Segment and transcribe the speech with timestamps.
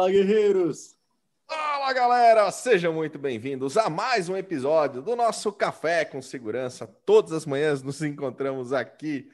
[0.00, 0.96] Fala, guerreiros!
[1.46, 2.50] Fala, galera!
[2.50, 6.86] Sejam muito bem-vindos a mais um episódio do nosso Café com Segurança.
[7.04, 9.30] Todas as manhãs nos encontramos aqui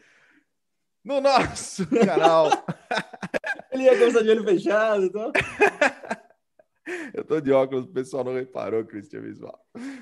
[1.05, 2.51] no nosso canal.
[3.71, 5.31] Ele ia começar de olho fechado, então.
[7.15, 9.57] Eu tô de óculos, o pessoal não reparou, Cristian Visual.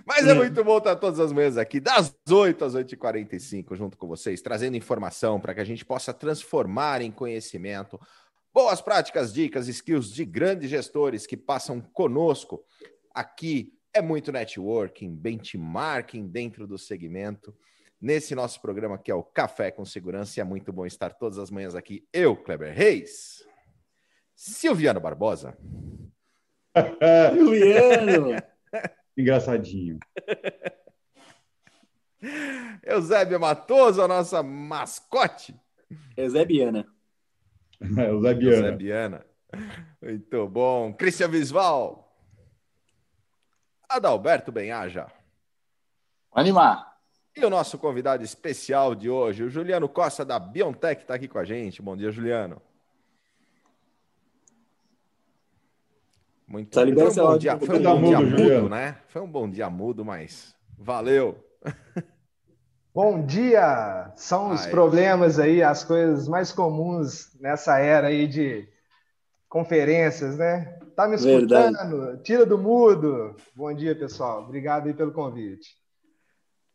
[0.06, 4.08] Mas é muito bom estar todas as manhãs aqui, das 8 às 8h45, junto com
[4.08, 8.00] vocês, trazendo informação para que a gente possa transformar em conhecimento
[8.54, 12.64] boas práticas, dicas, skills de grandes gestores que passam conosco.
[13.12, 17.52] Aqui é muito networking, benchmarking dentro do segmento.
[18.00, 21.38] Nesse nosso programa que é o Café com Segurança, e é muito bom estar todas
[21.38, 22.06] as manhãs aqui.
[22.12, 23.44] Eu, Kleber Reis,
[24.36, 25.58] Silviano Barbosa.
[27.34, 28.36] Juliano!
[29.16, 29.98] Engraçadinho.
[32.84, 35.54] Eusébio Matoso, a nossa mascote.
[36.16, 36.93] Eusebiana.
[37.80, 38.66] Eusebiana.
[38.68, 39.26] Eusebiana.
[40.00, 40.92] Muito bom.
[40.92, 42.12] Cristian Visval.
[43.88, 45.06] Adalberto Benhaja.
[46.32, 46.94] Animar.
[47.36, 51.38] E o nosso convidado especial de hoje, o Juliano Costa da Biontech, está aqui com
[51.38, 51.82] a gente.
[51.82, 52.62] Bom dia, Juliano.
[56.46, 58.98] Muito Tá um bom dia, foi um bom dia mudo, mudo, né?
[59.08, 61.44] Foi um bom dia mudo, mas valeu.
[62.94, 64.12] Bom dia!
[64.14, 64.70] São os Ai.
[64.70, 68.68] problemas aí, as coisas mais comuns nessa era aí de
[69.48, 70.78] conferências, né?
[70.94, 71.72] Tá me Verdade.
[71.72, 72.22] escutando?
[72.22, 73.34] Tira do mudo.
[73.52, 74.44] Bom dia, pessoal.
[74.44, 75.76] Obrigado aí pelo convite.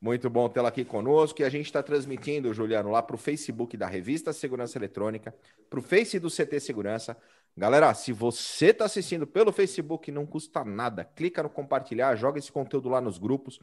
[0.02, 1.42] Muito bom tê-la aqui conosco.
[1.42, 5.34] E a gente está transmitindo, Juliano, lá para o Facebook da Revista Segurança Eletrônica,
[5.70, 7.16] para o Face do CT Segurança.
[7.56, 11.06] Galera, se você está assistindo pelo Facebook, não custa nada.
[11.06, 13.58] Clica no compartilhar, joga esse conteúdo lá nos grupos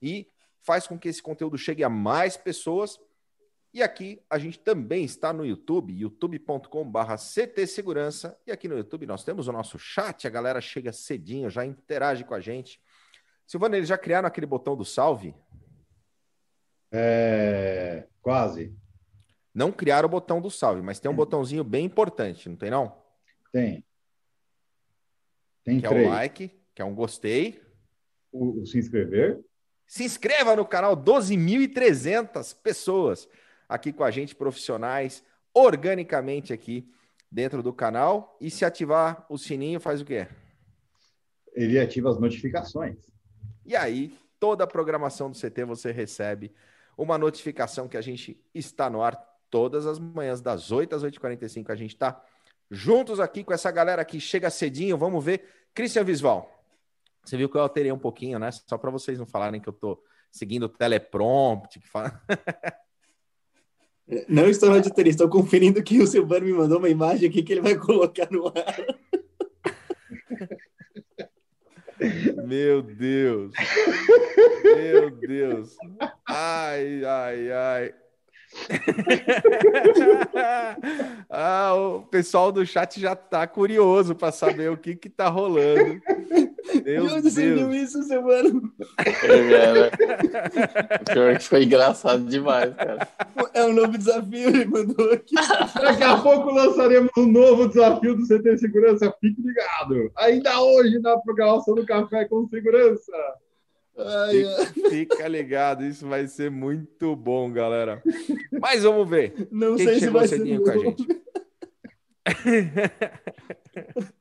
[0.00, 0.28] e
[0.62, 2.98] faz com que esse conteúdo chegue a mais pessoas.
[3.72, 8.38] E aqui a gente também está no YouTube, youtube.com.br CT Segurança.
[8.46, 12.24] E aqui no YouTube nós temos o nosso chat, a galera chega cedinho, já interage
[12.24, 12.80] com a gente.
[13.46, 15.34] Silvana, eles já criaram aquele botão do salve?
[16.90, 18.74] É, quase.
[19.54, 22.96] Não criaram o botão do salve, mas tem um botãozinho bem importante, não tem não?
[23.52, 23.84] Tem.
[25.64, 26.06] Tem Que é três.
[26.06, 27.62] o like, que é um gostei.
[28.32, 29.44] O, o se inscrever.
[29.88, 33.26] Se inscreva no canal, 12.300 pessoas
[33.66, 36.86] aqui com a gente, profissionais, organicamente aqui
[37.32, 38.36] dentro do canal.
[38.38, 40.28] E se ativar o sininho, faz o quê?
[41.54, 42.98] Ele ativa as notificações.
[43.64, 46.52] E aí, toda a programação do CT você recebe
[46.96, 49.16] uma notificação que a gente está no ar
[49.48, 51.70] todas as manhãs, das 8 às 8h45.
[51.70, 52.22] A gente está
[52.70, 54.98] juntos aqui com essa galera que chega cedinho.
[54.98, 55.44] Vamos ver.
[55.74, 56.57] Christian Visval,
[57.28, 58.50] você viu que eu alterei um pouquinho, né?
[58.50, 61.78] Só para vocês não falarem que eu tô seguindo o teleprompt.
[61.78, 62.20] Que fala...
[64.26, 67.52] Não estou no auditoria, estou conferindo que o Silvano me mandou uma imagem aqui que
[67.52, 68.54] ele vai colocar no ar.
[72.46, 73.52] Meu Deus.
[74.64, 75.76] Meu Deus.
[76.26, 77.94] Ai, ai, ai.
[81.30, 85.98] ah, o pessoal do chat já tá curioso para saber o que que tá rolando.
[87.22, 87.94] Você viu Deus.
[87.94, 88.08] isso?
[88.08, 89.90] Cara.
[91.12, 93.08] Pior que foi engraçado demais, cara.
[93.54, 95.34] É um novo desafio, ele mandou aqui.
[95.80, 99.14] Daqui a pouco lançaremos um novo desafio do CT Segurança.
[99.20, 100.10] Fique ligado.
[100.16, 103.12] Ainda hoje na programação do Café com Segurança.
[103.98, 104.44] Ai.
[104.66, 108.02] Fica, fica ligado, isso vai ser muito bom, galera.
[108.60, 109.48] Mas vamos ver.
[109.50, 111.06] Não Quem sei se vai ser cedinho com a gente?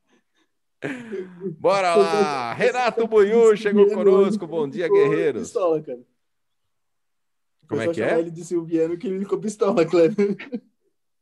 [1.60, 2.54] Bora lá!
[2.54, 4.46] Renato Buiu chegou conosco.
[4.48, 5.44] Bom dia, guerreiros.
[5.44, 6.00] Pistola, cara.
[7.68, 8.20] Como é que é?
[8.20, 10.38] ele de Silviano que ele ficou pistola, Kleber.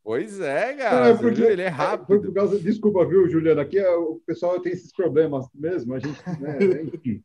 [0.04, 1.08] Pois é, Não, cara.
[1.08, 1.42] é porque-?
[1.42, 2.32] Ele é por rápido.
[2.32, 3.60] causa, desculpa, viu, Juliano?
[3.60, 5.96] Aqui é, o pessoal tem esses problemas mesmo.
[5.96, 6.58] A gente, né,
[6.94, 7.24] enfim.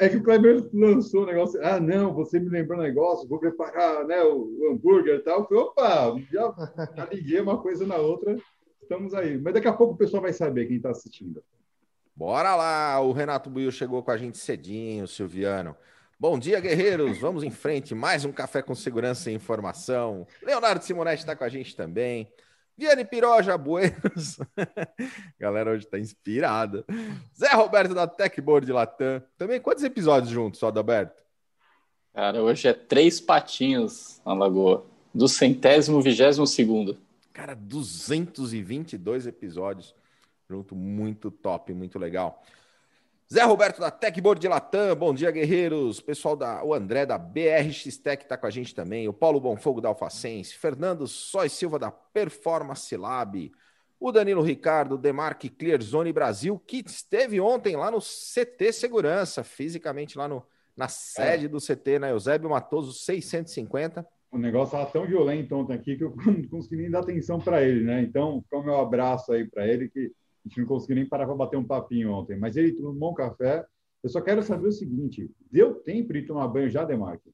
[0.00, 1.60] É que o Kleber lançou o negócio.
[1.64, 5.46] Ah, não, você me lembrou um negócio, vou preparar né, o, hambúrguer e tal.
[5.48, 6.54] Falei, opa, já,
[6.96, 8.36] já liguei uma coisa na outra.
[8.80, 9.36] Estamos aí.
[9.36, 11.42] Mas daqui a pouco o pessoal vai saber quem está assistindo.
[12.14, 13.00] Bora lá!
[13.00, 15.76] O Renato Buiu chegou com a gente cedinho, Silviano.
[16.18, 17.18] Bom dia, guerreiros.
[17.18, 17.94] Vamos em frente.
[17.94, 20.26] Mais um café com segurança e informação.
[20.42, 22.32] Leonardo Simonetti está com a gente também.
[22.78, 24.38] Viane Piroja Buenos.
[25.36, 26.84] Galera hoje está inspirada.
[27.36, 29.20] Zé Roberto da Techboard Latam.
[29.36, 31.20] Também quantos episódios juntos, só Adalberto?
[32.14, 34.86] Cara, hoje é três patinhos na lagoa.
[35.12, 36.96] Do centésimo, vigésimo segundo.
[37.32, 39.92] Cara, 222 episódios
[40.48, 42.44] junto, muito top, muito legal.
[43.30, 46.00] Zé Roberto da Techboard de Latam, bom dia, guerreiros.
[46.00, 49.06] Pessoal da o André da BRX Tech tá com a gente também.
[49.06, 53.52] O Paulo Bonfogo da Alfacense, Fernando Sois Silva da Performance Lab,
[54.00, 60.16] o Danilo Ricardo, Demarque Clear Zone Brasil, que esteve ontem lá no CT Segurança, fisicamente
[60.16, 60.42] lá no,
[60.74, 61.48] na sede é.
[61.48, 64.06] do CT, na Eusébio Matoso 650.
[64.32, 67.62] O negócio estava tão violento ontem aqui que eu não consegui nem dar atenção para
[67.62, 68.00] ele, né?
[68.00, 70.12] Então, fica o meu abraço aí para ele, que
[70.44, 72.38] a gente não conseguiu nem parar para bater um papinho ontem.
[72.38, 73.64] Mas ele tomou um café.
[74.02, 77.30] Eu só quero saber o seguinte: deu tempo de tomar banho já, Demarque?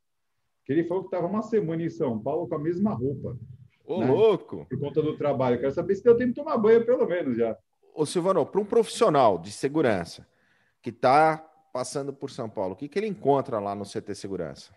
[0.64, 3.38] Que ele falou que estava uma semana em São Paulo com a mesma roupa.
[3.86, 4.10] Ô, né?
[4.10, 4.66] louco!
[4.68, 5.60] Por conta do trabalho.
[5.60, 7.56] Quero saber se deu tempo de tomar banho, pelo menos já.
[7.94, 10.26] Ô, Silvano, para um profissional de segurança
[10.82, 11.38] que está
[11.72, 14.72] passando por São Paulo, o que, que ele encontra lá no CT Segurança?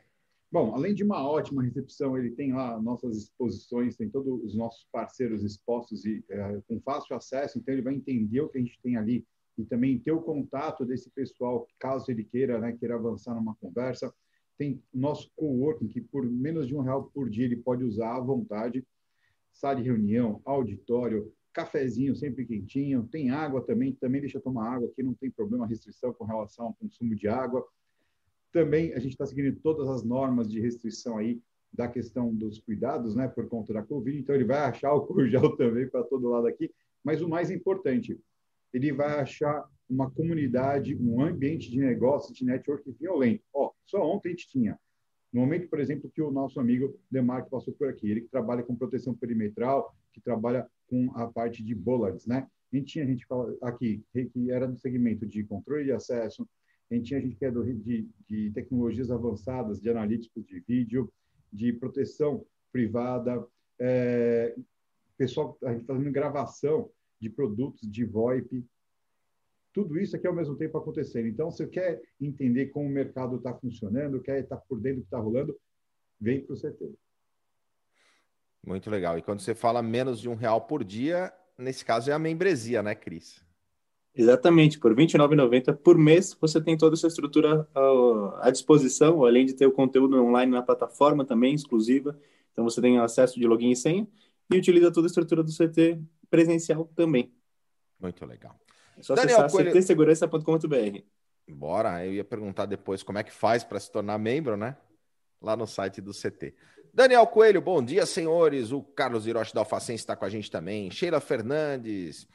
[0.49, 4.87] Bom, além de uma ótima recepção, ele tem lá nossas exposições, tem todos os nossos
[4.91, 8.79] parceiros expostos e é, com fácil acesso, então ele vai entender o que a gente
[8.81, 9.25] tem ali
[9.57, 14.13] e também ter o contato desse pessoal, caso ele queira, né, queira avançar numa conversa.
[14.57, 18.19] Tem nosso coworking, que por menos de um real por dia ele pode usar à
[18.19, 18.85] vontade
[19.51, 25.01] sala de reunião, auditório, cafezinho sempre quentinho, tem água também, também deixa tomar água, aqui
[25.01, 27.65] não tem problema, restrição com relação ao consumo de água.
[28.51, 31.41] Também a gente está seguindo todas as normas de restrição aí
[31.71, 35.55] da questão dos cuidados, né, por conta da Covid, então ele vai achar o gel
[35.57, 36.71] também para todo lado aqui,
[37.03, 38.19] mas o mais importante,
[38.73, 43.43] ele vai achar uma comunidade, um ambiente de negócios, de network violento.
[43.53, 44.77] Ó, só ontem a gente tinha
[45.31, 48.63] no momento, por exemplo, que o nosso amigo Demarco passou por aqui, ele que trabalha
[48.63, 52.47] com proteção perimetral, que trabalha com a parte de bollards, né?
[52.71, 53.25] A gente tinha gente
[53.61, 56.47] aqui que era do segmento de controle de acesso,
[56.89, 61.11] a gente tinha gente que é do, de, de tecnologias avançadas, de analíticos de vídeo,
[61.51, 63.45] de proteção privada,
[63.79, 64.55] é,
[65.17, 66.89] pessoal, a gente tá fazendo gravação
[67.19, 68.65] de produtos de VoIP,
[69.73, 71.27] tudo isso aqui ao mesmo tempo acontecendo.
[71.27, 75.01] Então, se você quer entender como o mercado está funcionando, quer estar por dentro do
[75.01, 75.55] que está rolando,
[76.19, 76.93] vem para o CT.
[78.65, 79.17] Muito legal.
[79.17, 82.81] E quando você fala menos de um real por dia, nesse caso é a membresia,
[82.81, 83.45] né, Cris?
[84.17, 87.67] Exatamente, por R$ 29,90 por mês você tem toda essa estrutura
[88.41, 92.19] à disposição, além de ter o conteúdo online na plataforma também, exclusiva.
[92.51, 94.07] Então você tem acesso de login e senha
[94.51, 97.31] e utiliza toda a estrutura do CT presencial também.
[97.99, 98.59] Muito legal.
[98.97, 99.71] É só Daniel acessar Coelho...
[99.71, 100.99] ctsegurança.com.br.
[101.49, 104.75] Bora, eu ia perguntar depois como é que faz para se tornar membro, né?
[105.39, 106.55] Lá no site do CT.
[106.91, 108.71] Daniel Coelho, bom dia, senhores.
[108.71, 110.89] O Carlos Hiroshi da Alfacense está com a gente também.
[110.89, 112.27] Sheila Fernandes,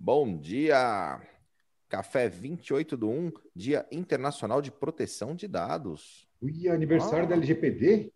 [0.00, 1.20] bom dia.
[1.88, 6.26] Café 28 do 1, Dia Internacional de Proteção de Dados.
[6.40, 7.28] Ui, aniversário ah.
[7.28, 8.10] da LGPD?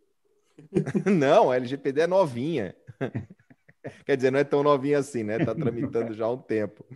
[1.04, 2.74] não, a LGPD é novinha.
[4.06, 5.44] Quer dizer, não é tão novinha assim, né?
[5.44, 6.86] Tá tramitando já há um tempo.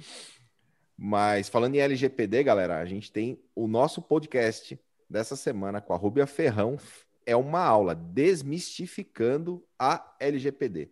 [0.97, 4.81] Mas falando em LGPD, galera, a gente tem o nosso podcast
[5.11, 6.79] dessa semana com a Rubia Ferrão.
[7.27, 10.91] É uma aula desmistificando a LGPD.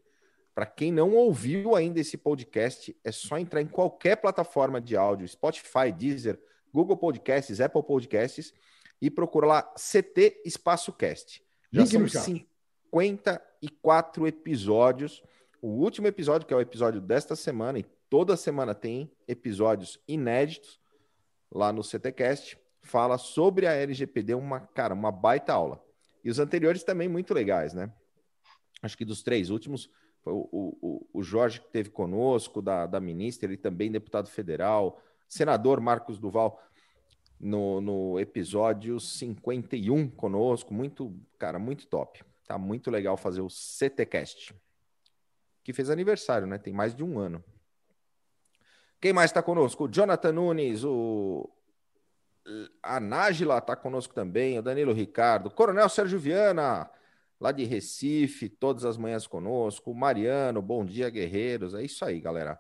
[0.56, 5.29] Para quem não ouviu ainda esse podcast, é só entrar em qualquer plataforma de áudio,
[5.29, 6.41] Spotify, Deezer,
[6.73, 8.53] Google Podcasts, Apple Podcasts
[9.00, 11.44] e procura lá CT Espaço Cast.
[11.70, 15.23] Já são 54 episódios.
[15.61, 20.79] O último episódio, que é o episódio desta semana, e Toda semana tem episódios inéditos
[21.50, 22.58] lá no CTcast.
[22.82, 25.82] Fala sobre a LGPD, uma cara, uma baita aula.
[26.23, 27.93] E os anteriores também muito legais, né?
[28.81, 29.91] Acho que dos três últimos,
[30.27, 35.81] o, o, o Jorge que teve conosco, da, da ministra, ele também deputado federal, senador
[35.81, 36.61] Marcos Duval
[37.39, 42.25] no, no episódio 51 conosco, muito, cara, muito top.
[42.47, 44.55] Tá muito legal fazer o CTcast.
[45.63, 46.59] Que fez aniversário, né?
[46.59, 47.43] Tem mais de um ano.
[49.01, 49.85] Quem mais está conosco?
[49.85, 51.51] O Jonathan Nunes, o
[52.83, 56.89] a Nájila está conosco também, o Danilo Ricardo, Coronel Sérgio Viana,
[57.40, 61.74] lá de Recife, todas as manhãs conosco, Mariano, bom dia, guerreiros.
[61.74, 62.58] É isso aí, galera.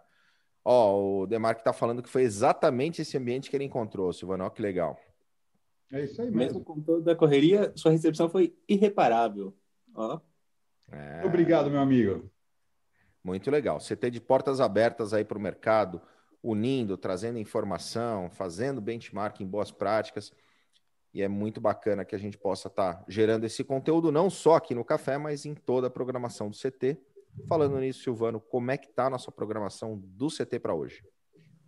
[0.64, 4.50] Ó, o Demarque está falando que foi exatamente esse ambiente que ele encontrou, Silvano, ó,
[4.50, 4.98] que legal.
[5.92, 6.38] É isso aí mesmo.
[6.38, 9.56] Mesmo com toda a correria, sua recepção foi irreparável.
[9.94, 10.20] Ó.
[10.90, 11.24] É...
[11.24, 12.30] Obrigado, meu amigo.
[13.22, 13.80] Muito legal.
[13.80, 16.00] Você tem de portas abertas aí para o mercado,
[16.42, 20.32] unindo, trazendo informação, fazendo benchmark em boas práticas.
[21.16, 24.56] E é muito bacana que a gente possa estar tá gerando esse conteúdo não só
[24.56, 26.98] aqui no café, mas em toda a programação do CT.
[27.48, 31.02] Falando nisso, Silvano, como é que está a nossa programação do CT para hoje?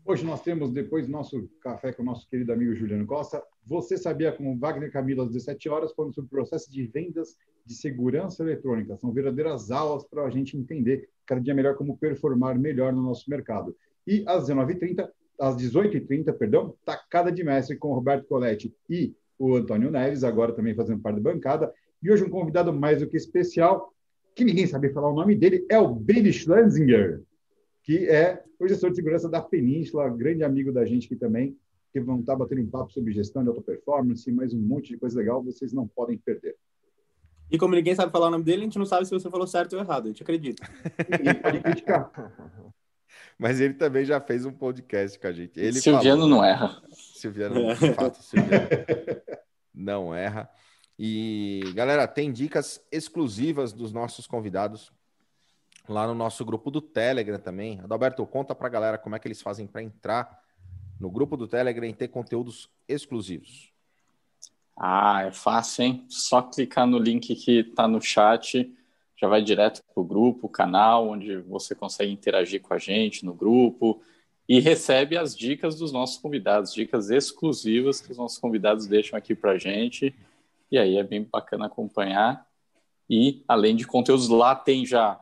[0.04, 3.96] Hoje nós temos, depois do nosso café com o nosso querido amigo Juliano Costa, você
[3.96, 8.42] sabia como Wagner Camilo às 17 horas falando sobre o processo de vendas de segurança
[8.42, 8.98] eletrônica.
[8.98, 13.30] São verdadeiras aulas para a gente entender cada dia melhor como performar melhor no nosso
[13.30, 13.74] mercado.
[14.06, 15.08] E às 19h30,
[15.40, 20.52] às 18h30, perdão, Tacada de Mestre com o Roberto Coletti e o Antônio Neves, agora
[20.52, 21.72] também fazendo parte da bancada.
[22.02, 23.92] E hoje um convidado mais do que especial,
[24.34, 27.22] que ninguém sabe falar o nome dele, é o Benny Schlenzinger,
[27.82, 31.56] que é o gestor de segurança da Península, grande amigo da gente aqui também,
[31.92, 34.98] que vão estar batendo um papo sobre gestão de alta performance, mais um monte de
[34.98, 36.56] coisa legal, vocês não podem perder.
[37.50, 39.46] E como ninguém sabe falar o nome dele, a gente não sabe se você falou
[39.46, 40.62] certo ou errado, a gente acredita.
[41.18, 42.12] Ninguém pode criticar.
[43.38, 45.58] Mas ele também já fez um podcast com a gente.
[45.58, 46.82] Ele Silviano falou, não erra.
[46.92, 48.68] Silviano, de fato, Silviano
[49.74, 50.50] não erra.
[50.98, 54.92] E, galera, tem dicas exclusivas dos nossos convidados
[55.88, 57.80] lá no nosso grupo do Telegram também.
[57.80, 60.42] Adalberto, conta pra galera como é que eles fazem para entrar
[60.98, 63.72] no grupo do Telegram e ter conteúdos exclusivos.
[64.76, 66.06] Ah, é fácil, hein?
[66.08, 68.72] Só clicar no link que está no chat,
[69.20, 73.34] já vai direto para o grupo, canal, onde você consegue interagir com a gente no
[73.34, 74.00] grupo
[74.48, 79.34] e recebe as dicas dos nossos convidados, dicas exclusivas que os nossos convidados deixam aqui
[79.34, 80.14] para a gente.
[80.70, 82.46] E aí é bem bacana acompanhar.
[83.10, 85.20] E além de conteúdos lá, tem já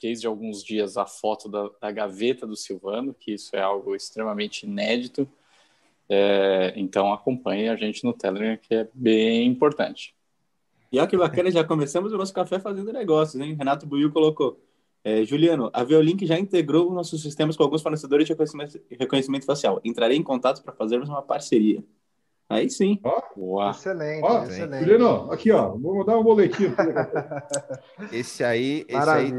[0.00, 4.66] desde alguns dias a foto da, da gaveta do Silvano, que isso é algo extremamente
[4.66, 5.28] inédito
[6.08, 10.13] é, então acompanhe a gente no Telegram, que é bem importante.
[10.94, 13.54] E olha que bacana, já começamos o nosso café fazendo negócios, hein?
[13.54, 14.60] Renato Buiu colocou.
[15.02, 19.80] É, Juliano, a Veolink já integrou nossos sistemas com alguns fornecedores de reconhecimento, reconhecimento facial.
[19.84, 21.82] Entrarei em contato para fazermos uma parceria.
[22.48, 23.00] Aí sim.
[23.34, 23.70] Boa.
[23.70, 24.84] Excelente, ó, excelente.
[24.84, 25.70] Juliano, aqui, ó.
[25.76, 26.74] Vou mandar um boletim.
[28.12, 29.32] esse aí, esse aí,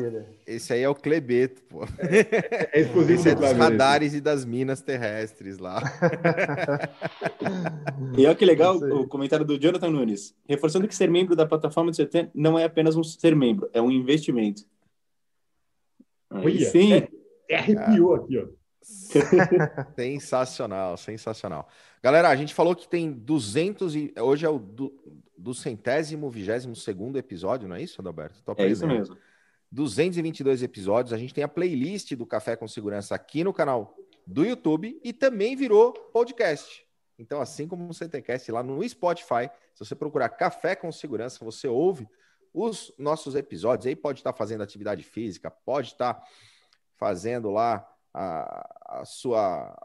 [0.47, 1.83] esse aí é o Clebeto, pô.
[1.99, 5.81] É, é exclusivo esse é dos radares e das minas terrestres lá.
[8.17, 10.35] e olha que legal o comentário do Jonathan Nunes.
[10.49, 13.81] Reforçando que ser membro da plataforma do CT não é apenas um ser membro, é
[13.81, 14.63] um investimento.
[16.31, 16.93] Aí Olha, sim.
[16.93, 17.07] É,
[17.49, 18.47] é arrepiou aqui, ó.
[19.95, 21.67] sensacional, sensacional.
[22.05, 24.93] Galera, a gente falou que tem 200 e hoje é o do,
[25.35, 28.43] do centésimo, vigésimo segundo episódio, não é isso, Adalberto?
[28.43, 29.17] Tô é isso mesmo.
[29.71, 31.13] 222 episódios.
[31.13, 35.11] A gente tem a playlist do Café com Segurança aqui no canal do YouTube e
[35.11, 36.85] também virou podcast.
[37.17, 41.67] Então, assim como o CTCast lá no Spotify, se você procurar Café com Segurança, você
[41.67, 42.07] ouve
[42.53, 43.87] os nossos episódios.
[43.87, 46.23] Aí pode estar fazendo atividade física, pode estar
[46.97, 47.83] fazendo lá
[48.13, 49.75] a, a sua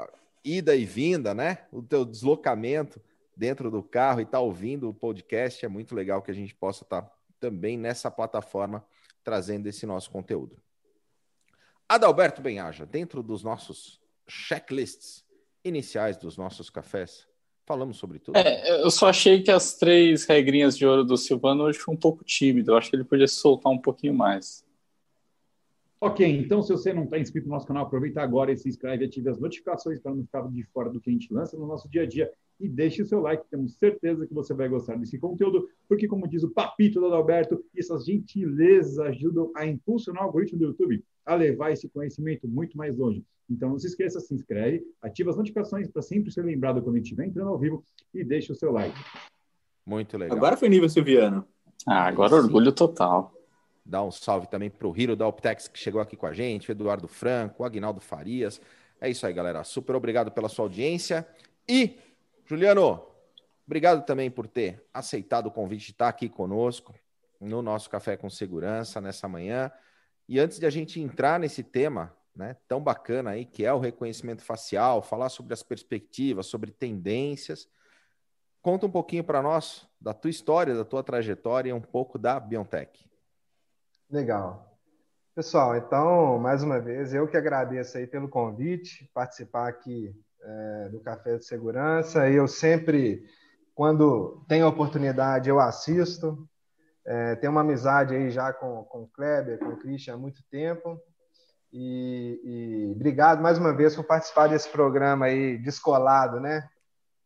[0.44, 1.58] ida e vinda, né?
[1.72, 3.00] O teu deslocamento
[3.36, 6.84] dentro do carro e tá ouvindo o podcast, é muito legal que a gente possa
[6.84, 8.84] estar tá também nessa plataforma
[9.24, 10.56] trazendo esse nosso conteúdo.
[11.88, 15.24] Adalberto Benhaja, dentro dos nossos checklists
[15.64, 17.26] iniciais dos nossos cafés,
[17.66, 18.36] falamos sobre tudo.
[18.36, 21.98] É, eu só achei que as três regrinhas de ouro do Silvano hoje foi um
[21.98, 22.72] pouco tímido.
[22.72, 24.64] Eu acho que ele podia soltar um pouquinho mais.
[26.02, 29.04] Ok, então se você não está inscrito no nosso canal, aproveita agora e se inscreve,
[29.04, 31.90] ative as notificações para não ficar de fora do que a gente lança no nosso
[31.90, 35.18] dia a dia e deixe o seu like, temos certeza que você vai gostar desse
[35.18, 40.58] conteúdo, porque como diz o papito do Adalberto, essas gentilezas ajudam a impulsionar o algoritmo
[40.58, 43.22] do YouTube a levar esse conhecimento muito mais longe.
[43.48, 46.98] Então não se esqueça, se inscreve, ative as notificações para sempre ser lembrado quando a
[46.98, 48.98] gente estiver entrando ao vivo e deixe o seu like.
[49.84, 50.36] Muito legal.
[50.36, 51.44] Agora foi nível Silviano.
[51.86, 53.34] Ah, agora orgulho total.
[53.90, 56.70] Dar um salve também para o Hiro da Optex, que chegou aqui com a gente,
[56.70, 58.60] Eduardo Franco, Agnaldo Farias.
[59.00, 59.64] É isso aí, galera.
[59.64, 61.26] Super obrigado pela sua audiência.
[61.68, 61.98] E,
[62.46, 63.04] Juliano,
[63.66, 66.94] obrigado também por ter aceitado o convite de estar aqui conosco
[67.40, 69.72] no nosso Café com Segurança nessa manhã.
[70.28, 73.80] E antes de a gente entrar nesse tema né, tão bacana aí, que é o
[73.80, 77.68] reconhecimento facial, falar sobre as perspectivas, sobre tendências,
[78.62, 82.38] conta um pouquinho para nós da tua história, da tua trajetória e um pouco da
[82.38, 83.09] Biontech.
[84.10, 84.76] Legal.
[85.36, 90.12] Pessoal, então, mais uma vez, eu que agradeço aí pelo convite, participar aqui
[90.42, 92.28] é, do Café de Segurança.
[92.28, 93.24] Eu sempre,
[93.72, 96.44] quando tenho oportunidade, eu assisto.
[97.06, 100.42] É, tenho uma amizade aí já com, com o Kleber, com o Christian há muito
[100.50, 101.00] tempo.
[101.72, 106.68] E, e obrigado mais uma vez por participar desse programa aí descolado, né?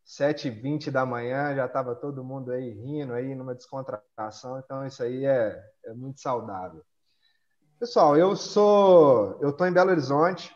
[0.06, 5.24] 7h20 da manhã, já estava todo mundo aí rindo aí numa descontração, então isso aí
[5.24, 6.82] é, é muito saudável.
[7.78, 10.54] Pessoal, eu sou, eu estou em Belo Horizonte.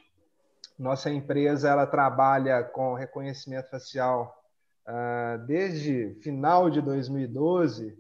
[0.79, 4.33] Nossa empresa ela trabalha com reconhecimento facial
[4.87, 7.99] uh, desde final de 2012,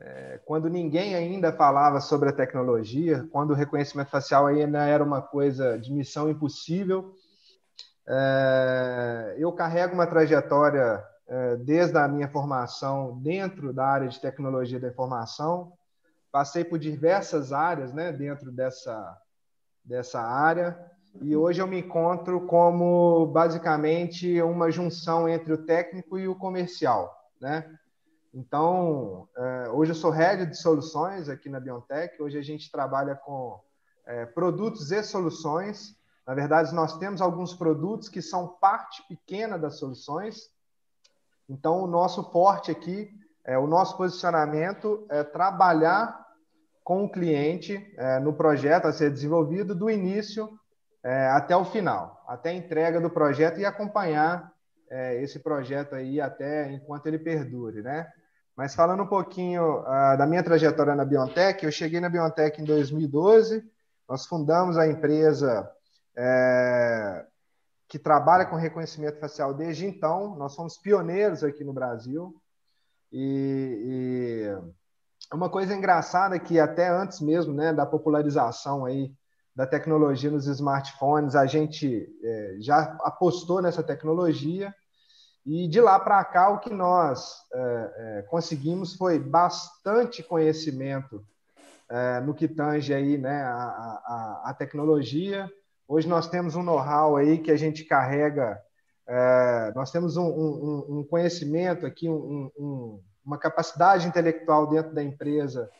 [0.00, 5.20] é, quando ninguém ainda falava sobre a tecnologia, quando o reconhecimento facial ainda era uma
[5.20, 7.14] coisa de missão impossível.
[8.10, 14.80] É, eu carrego uma trajetória é, desde a minha formação dentro da área de tecnologia
[14.80, 15.74] da informação,
[16.32, 19.14] passei por diversas áreas né, dentro dessa,
[19.84, 26.26] dessa área, e hoje eu me encontro como basicamente uma junção entre o técnico e
[26.26, 27.14] o comercial.
[27.38, 27.70] Né?
[28.32, 33.14] Então, é, hoje eu sou head de soluções aqui na Biontech, hoje a gente trabalha
[33.14, 33.60] com
[34.32, 35.97] produtos e soluções
[36.28, 40.50] Na verdade, nós temos alguns produtos que são parte pequena das soluções.
[41.48, 43.10] Então, o nosso forte aqui,
[43.42, 46.22] é, o nosso posicionamento é trabalhar
[46.84, 50.50] com o cliente é, no projeto a ser desenvolvido do início
[51.02, 54.52] é, até o final, até a entrega do projeto e acompanhar
[54.90, 58.06] é, esse projeto aí até enquanto ele perdure, né?
[58.54, 62.64] Mas falando um pouquinho uh, da minha trajetória na Biontech, eu cheguei na Biontech em
[62.64, 63.64] 2012,
[64.06, 65.72] nós fundamos a empresa
[66.18, 67.24] é,
[67.88, 72.34] que trabalha com reconhecimento facial desde então, nós somos pioneiros aqui no Brasil,
[73.12, 74.50] e,
[75.30, 79.14] e uma coisa engraçada é que até antes mesmo né, da popularização aí
[79.54, 84.74] da tecnologia nos smartphones, a gente é, já apostou nessa tecnologia,
[85.46, 91.24] e de lá para cá, o que nós é, é, conseguimos foi bastante conhecimento
[91.88, 95.50] é, no que tange aí, né, a, a, a, tecnologia.
[95.90, 98.60] Hoje nós temos um know-how aí que a gente carrega,
[99.06, 105.70] é, nós temos um, um, um conhecimento aqui, um, uma capacidade intelectual dentro da empresa,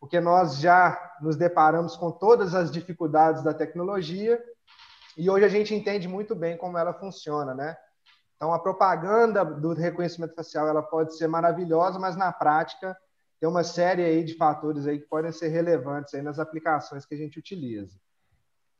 [0.00, 4.42] porque nós já nos deparamos com todas as dificuldades da tecnologia
[5.16, 7.76] e hoje a gente entende muito bem como ela funciona, né?
[8.34, 12.96] Então, a propaganda do reconhecimento facial ela pode ser maravilhosa, mas na prática
[13.38, 17.14] tem uma série aí de fatores aí que podem ser relevantes aí nas aplicações que
[17.14, 17.96] a gente utiliza.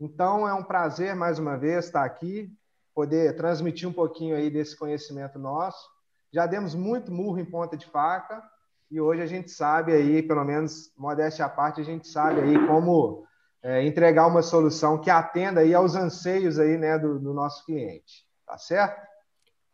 [0.01, 2.53] Então, é um prazer mais uma vez estar aqui,
[2.95, 5.89] poder transmitir um pouquinho aí desse conhecimento nosso.
[6.33, 8.43] Já demos muito murro em ponta de faca
[8.91, 12.67] e hoje a gente sabe aí, pelo menos modéstia à parte, a gente sabe aí
[12.67, 13.27] como
[13.63, 18.27] é, entregar uma solução que atenda aí aos anseios aí, né, do, do nosso cliente.
[18.47, 19.01] Tá certo?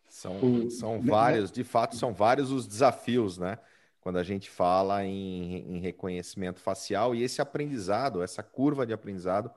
[0.07, 3.57] São, são vários, de fato, são vários os desafios, né?
[4.01, 9.51] Quando a gente fala em, em reconhecimento facial e esse aprendizado, essa curva de aprendizado,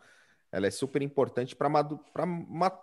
[0.55, 1.69] ela é super importante para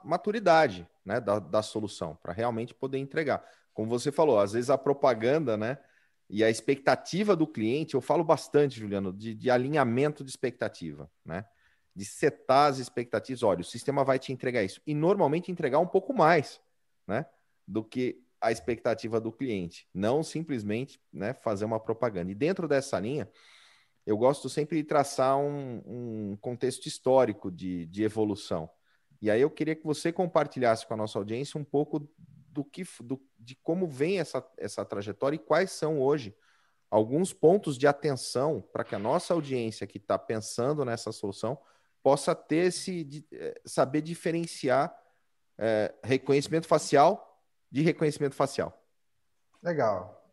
[0.03, 3.43] maturidade né, da, da solução, para realmente poder entregar.
[3.73, 5.77] Como você falou, às vezes a propaganda, né?
[6.29, 11.45] E a expectativa do cliente, eu falo bastante, Juliano, de, de alinhamento de expectativa, né?
[11.95, 13.41] De setar as expectativas.
[13.41, 14.81] Olha, o sistema vai te entregar isso.
[14.85, 16.59] E normalmente entregar um pouco mais,
[17.07, 17.25] né?
[17.65, 22.31] do que a expectativa do cliente, não simplesmente né, fazer uma propaganda.
[22.31, 23.29] E dentro dessa linha,
[24.05, 28.69] eu gosto sempre de traçar um, um contexto histórico de, de, evolução.
[29.21, 32.83] E aí eu queria que você compartilhasse com a nossa audiência um pouco do que,
[33.01, 36.35] do, de como vem essa, essa trajetória e quais são hoje
[36.89, 41.57] alguns pontos de atenção para que a nossa audiência que está pensando nessa solução
[42.03, 44.93] possa ter esse eh, saber diferenciar
[45.57, 47.39] é, reconhecimento facial
[47.71, 48.83] de reconhecimento facial?
[49.61, 50.29] Legal.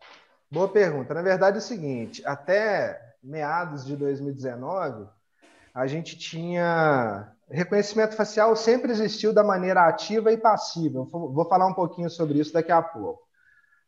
[0.50, 1.12] Boa pergunta.
[1.12, 5.06] Na verdade é o seguinte, até meados de 2019,
[5.74, 11.04] a gente tinha reconhecimento facial sempre existiu da maneira ativa e passiva.
[11.04, 13.22] Vou falar um pouquinho sobre isso daqui a pouco.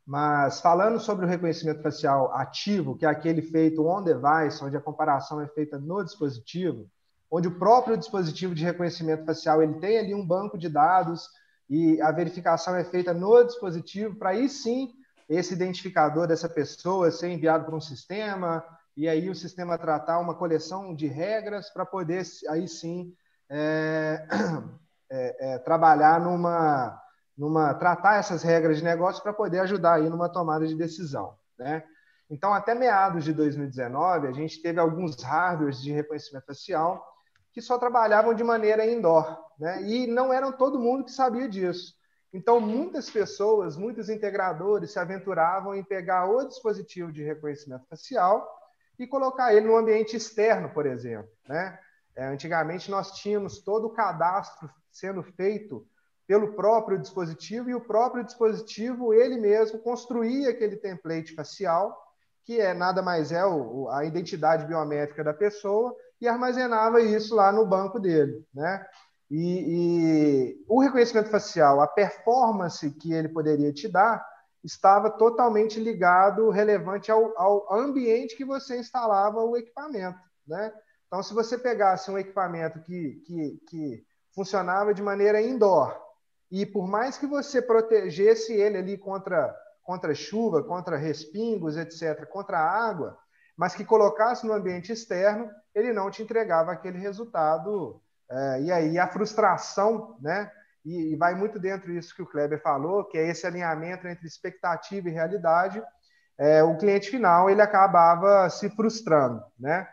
[0.06, 4.80] Mas falando sobre o reconhecimento facial ativo, que é aquele feito on device, onde a
[4.80, 6.88] comparação é feita no dispositivo,
[7.30, 11.28] onde o próprio dispositivo de reconhecimento facial ele tem ali um banco de dados
[11.68, 14.90] e a verificação é feita no dispositivo, para aí sim
[15.28, 18.64] esse identificador dessa pessoa ser enviado para um sistema,
[19.00, 23.14] e aí o sistema tratar uma coleção de regras para poder, aí sim,
[23.48, 24.26] é,
[25.10, 27.00] é, é, trabalhar numa,
[27.34, 27.72] numa.
[27.72, 31.34] tratar essas regras de negócio para poder ajudar aí numa tomada de decisão.
[31.58, 31.82] Né?
[32.28, 37.02] Então, até meados de 2019, a gente teve alguns hardwares de reconhecimento facial
[37.54, 39.82] que só trabalhavam de maneira indoor, né?
[39.82, 41.94] E não eram todo mundo que sabia disso.
[42.34, 48.59] Então, muitas pessoas, muitos integradores se aventuravam em pegar o dispositivo de reconhecimento facial
[49.02, 51.30] e colocar ele no ambiente externo, por exemplo.
[51.48, 51.78] Né?
[52.14, 55.86] É, antigamente, nós tínhamos todo o cadastro sendo feito
[56.26, 61.96] pelo próprio dispositivo e o próprio dispositivo, ele mesmo, construía aquele template facial,
[62.44, 67.50] que é nada mais é o, a identidade biométrica da pessoa, e armazenava isso lá
[67.50, 68.86] no banco dele, né?
[69.30, 74.24] E, e, o reconhecimento facial, a performance que ele poderia te dar,
[74.62, 80.72] estava totalmente ligado, relevante ao, ao ambiente que você instalava o equipamento, né?
[81.06, 85.98] Então, se você pegasse um equipamento que, que, que funcionava de maneira indoor
[86.50, 92.58] e por mais que você protegesse ele ali contra contra chuva, contra respingos, etc., contra
[92.58, 93.18] água,
[93.56, 98.00] mas que colocasse no ambiente externo, ele não te entregava aquele resultado.
[98.30, 100.48] É, e aí a frustração, né?
[100.84, 104.26] E, e, vai muito dentro disso que o Kleber falou, que é esse alinhamento entre
[104.26, 105.82] expectativa e realidade.
[106.38, 109.86] É, o cliente final ele acabava se frustrando, né?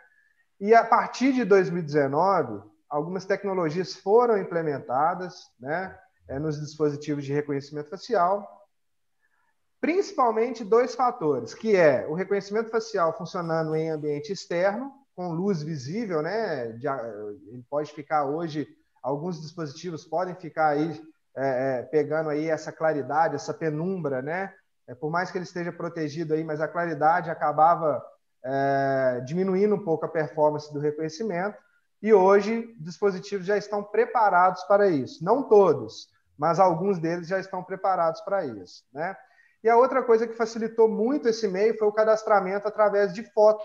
[0.59, 5.97] E a partir de 2019, algumas tecnologias foram implementadas né,
[6.27, 8.65] é, nos dispositivos de reconhecimento facial,
[9.79, 16.21] principalmente dois fatores, que é o reconhecimento facial funcionando em ambiente externo, com luz visível,
[16.21, 16.69] né?
[16.69, 18.67] Ele pode ficar hoje,
[19.01, 21.01] alguns dispositivos podem ficar aí
[21.35, 24.53] é, é, pegando aí essa claridade, essa penumbra, né?
[24.87, 28.03] É, por mais que ele esteja protegido aí, mas a claridade acabava
[28.43, 31.57] é, diminuindo um pouco a performance do reconhecimento.
[32.01, 35.23] E hoje, dispositivos já estão preparados para isso.
[35.23, 38.83] Não todos, mas alguns deles já estão preparados para isso.
[38.93, 39.15] Né?
[39.63, 43.63] E a outra coisa que facilitou muito esse meio foi o cadastramento através de foto.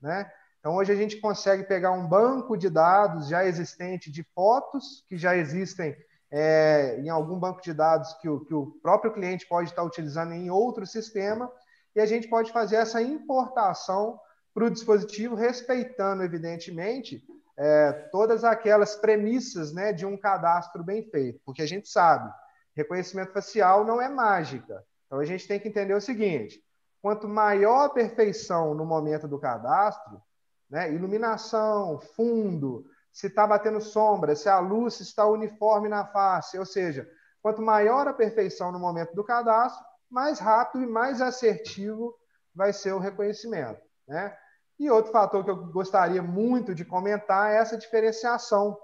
[0.00, 0.30] Né?
[0.64, 5.18] Então, hoje a gente consegue pegar um banco de dados já existente de fotos que
[5.18, 5.94] já existem
[6.30, 10.32] é, em algum banco de dados que o, que o próprio cliente pode estar utilizando
[10.32, 11.52] em outro sistema,
[11.94, 14.18] e a gente pode fazer essa importação
[14.54, 17.22] para o dispositivo, respeitando, evidentemente,
[17.58, 22.32] é, todas aquelas premissas né, de um cadastro bem feito, porque a gente sabe,
[22.74, 24.82] reconhecimento facial não é mágica.
[25.04, 26.64] Então a gente tem que entender o seguinte:
[27.02, 30.22] quanto maior a perfeição no momento do cadastro,
[30.70, 36.66] né, iluminação, fundo, se está batendo sombra, se a luz está uniforme na face, ou
[36.66, 37.08] seja,
[37.40, 42.14] quanto maior a perfeição no momento do cadastro, mais rápido e mais assertivo
[42.54, 43.80] vai ser o reconhecimento.
[44.06, 44.36] Né?
[44.78, 48.76] E outro fator que eu gostaria muito de comentar é essa diferenciação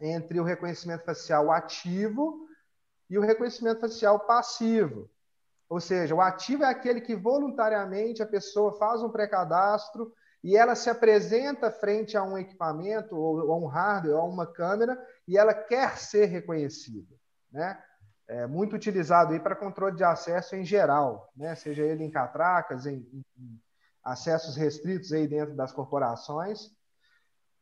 [0.00, 2.46] entre o reconhecimento facial ativo
[3.08, 5.10] e o reconhecimento facial passivo.
[5.68, 10.12] Ou seja, o ativo é aquele que voluntariamente a pessoa faz um pré-cadastro
[10.46, 14.46] e ela se apresenta frente a um equipamento, ou a um hardware, ou a uma
[14.46, 17.12] câmera, e ela quer ser reconhecida.
[17.50, 17.76] Né?
[18.28, 21.56] É muito utilizado aí para controle de acesso em geral, né?
[21.56, 23.04] seja ele em catracas, em,
[23.36, 23.60] em
[24.04, 26.70] acessos restritos aí dentro das corporações.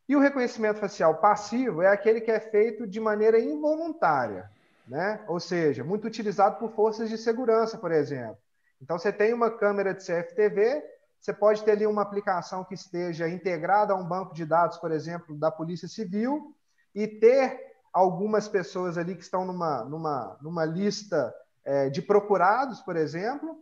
[0.07, 4.51] E o reconhecimento facial passivo é aquele que é feito de maneira involuntária,
[4.87, 5.25] né?
[5.27, 8.37] ou seja, muito utilizado por forças de segurança, por exemplo.
[8.79, 10.94] Então, você tem uma câmera de CFTV,
[11.25, 14.93] você pode ter ali uma aplicação que esteja integrada a um banco de dados, por
[14.93, 16.55] exemplo, da Polícia Civil,
[16.95, 17.59] e ter
[17.91, 21.35] algumas pessoas ali que estão numa, numa, numa lista
[21.65, 23.57] é, de procurados, por exemplo,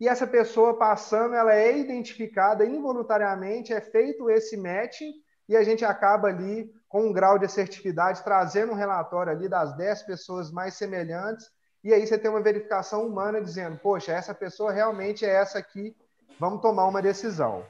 [0.00, 5.12] e essa pessoa passando, ela é identificada involuntariamente, é feito esse matching
[5.48, 9.76] e a gente acaba ali com um grau de assertividade, trazendo um relatório ali das
[9.76, 11.48] 10 pessoas mais semelhantes,
[11.84, 15.94] e aí você tem uma verificação humana dizendo, poxa, essa pessoa realmente é essa aqui,
[16.38, 17.64] vamos tomar uma decisão.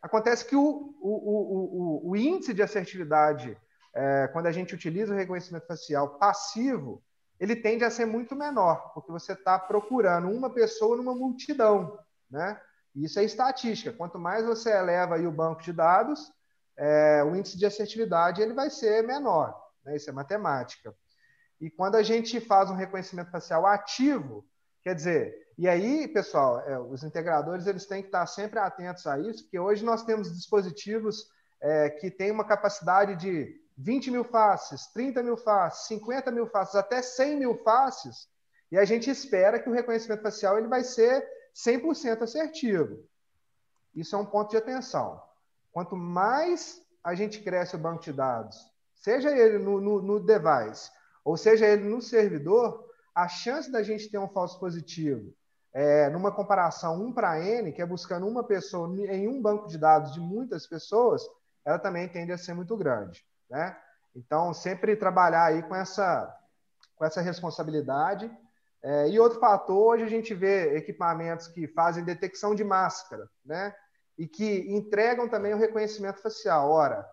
[0.00, 3.56] Acontece que o, o, o, o índice de assertividade,
[3.94, 7.02] é, quando a gente utiliza o reconhecimento facial passivo,
[7.38, 11.98] ele tende a ser muito menor, porque você está procurando uma pessoa numa multidão,
[12.30, 12.60] né?
[12.94, 13.92] Isso é estatística.
[13.92, 16.30] Quanto mais você eleva o banco de dados,
[16.76, 19.58] é, o índice de assertividade ele vai ser menor.
[19.84, 19.96] Né?
[19.96, 20.94] Isso é matemática.
[21.60, 24.44] E quando a gente faz um reconhecimento facial ativo,
[24.82, 29.18] quer dizer, e aí, pessoal, é, os integradores eles têm que estar sempre atentos a
[29.18, 31.28] isso, porque hoje nós temos dispositivos
[31.60, 36.74] é, que têm uma capacidade de 20 mil faces, 30 mil faces, 50 mil faces,
[36.74, 38.28] até 100 mil faces,
[38.70, 43.04] e a gente espera que o reconhecimento facial ele vai ser 100% assertivo.
[43.94, 45.22] Isso é um ponto de atenção.
[45.70, 48.56] Quanto mais a gente cresce o banco de dados,
[48.94, 50.90] seja ele no, no, no device,
[51.22, 55.34] ou seja ele no servidor, a chance da gente ter um falso positivo
[55.72, 59.78] é, numa comparação 1 para N, que é buscando uma pessoa em um banco de
[59.78, 61.22] dados de muitas pessoas,
[61.64, 63.24] ela também tende a ser muito grande.
[63.48, 63.76] Né?
[64.14, 66.34] Então, sempre trabalhar aí com essa,
[66.96, 68.30] com essa responsabilidade.
[68.82, 73.74] É, e outro fator, hoje a gente vê equipamentos que fazem detecção de máscara, né?
[74.18, 76.68] E que entregam também o reconhecimento facial.
[76.68, 77.08] Ora,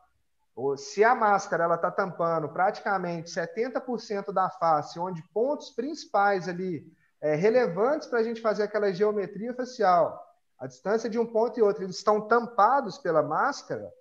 [0.77, 6.85] se a máscara ela está tampando praticamente 70% da face, onde pontos principais ali
[7.21, 10.25] é, relevantes para a gente fazer aquela geometria facial,
[10.57, 13.91] a distância de um ponto e outro, eles estão tampados pela máscara,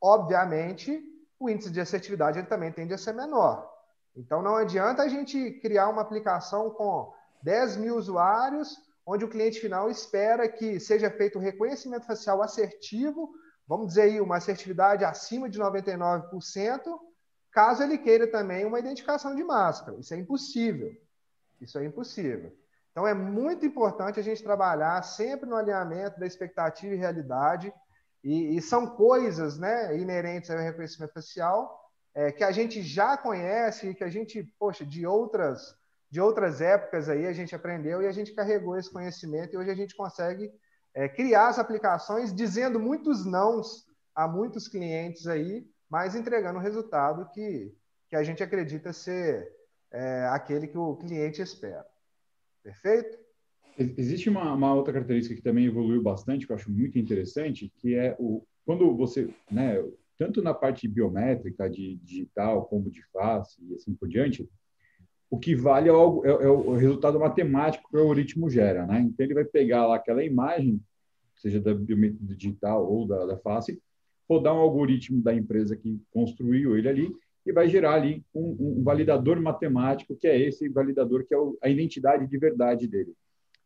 [0.00, 1.02] obviamente
[1.38, 3.70] o índice de assertividade ele também tende a ser menor.
[4.16, 9.60] Então, não adianta a gente criar uma aplicação com 10 mil usuários, onde o cliente
[9.60, 13.34] final espera que seja feito o reconhecimento facial assertivo,
[13.66, 16.80] vamos dizer aí, uma assertividade acima de 99%,
[17.50, 19.98] caso ele queira também uma identificação de máscara.
[19.98, 20.90] Isso é impossível.
[21.60, 22.52] Isso é impossível.
[22.92, 27.72] Então, é muito importante a gente trabalhar sempre no alinhamento da expectativa e realidade,
[28.22, 33.88] e, e são coisas né, inerentes ao reconhecimento facial é, que a gente já conhece
[33.88, 35.76] e que a gente, poxa, de outras,
[36.10, 39.70] de outras épocas aí a gente aprendeu e a gente carregou esse conhecimento e hoje
[39.70, 40.50] a gente consegue
[40.94, 47.28] é, criar as aplicações dizendo muitos nãos a muitos clientes aí, mas entregando o resultado
[47.32, 47.76] que,
[48.08, 49.52] que a gente acredita ser
[49.94, 51.86] é, aquele que o cliente espera.
[52.62, 53.16] Perfeito?
[53.78, 57.94] Existe uma, uma, outra característica que também evoluiu bastante, que eu acho muito interessante, que
[57.94, 59.76] é o quando você, né,
[60.16, 64.48] tanto na parte biométrica, de digital, como de face e assim por diante,
[65.28, 69.00] o que vale é o, é, é o resultado matemático que o algoritmo gera, né?
[69.00, 70.80] Então ele vai pegar lá aquela imagem,
[71.36, 73.82] seja da biométrica digital ou da, da face,
[74.28, 77.14] rodar um algoritmo da empresa que construiu ele ali
[77.46, 81.56] e vai gerar ali um, um validador matemático, que é esse validador que é o,
[81.62, 83.12] a identidade de verdade dele.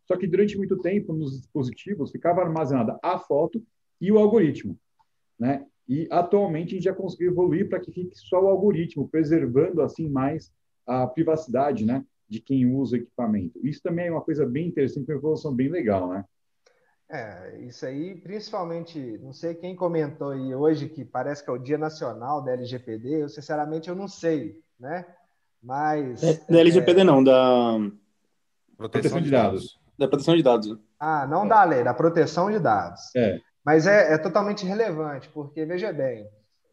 [0.07, 3.62] Só que durante muito tempo, nos dispositivos, ficava armazenada a foto
[4.01, 4.79] e o algoritmo.
[5.38, 5.67] Né?
[5.88, 10.09] E atualmente a gente já conseguiu evoluir para que fique só o algoritmo, preservando assim
[10.09, 10.53] mais
[10.87, 13.59] a privacidade né, de quem usa o equipamento.
[13.62, 16.09] Isso também é uma coisa bem interessante, uma evolução bem legal.
[16.09, 16.25] Né?
[17.11, 21.59] É, isso aí, principalmente, não sei quem comentou aí hoje que parece que é o
[21.59, 25.07] Dia Nacional da LGPD, eu sinceramente eu não sei, né?
[25.62, 26.23] Mas.
[26.23, 27.05] É, da LGPD é...
[27.05, 27.79] não, da.
[28.77, 29.81] Proteção de dados.
[29.99, 30.79] Da proteção de dados.
[31.01, 33.14] Ah, não da lei, da proteção de dados.
[33.16, 33.40] É.
[33.64, 36.29] Mas é, é totalmente relevante, porque, veja bem,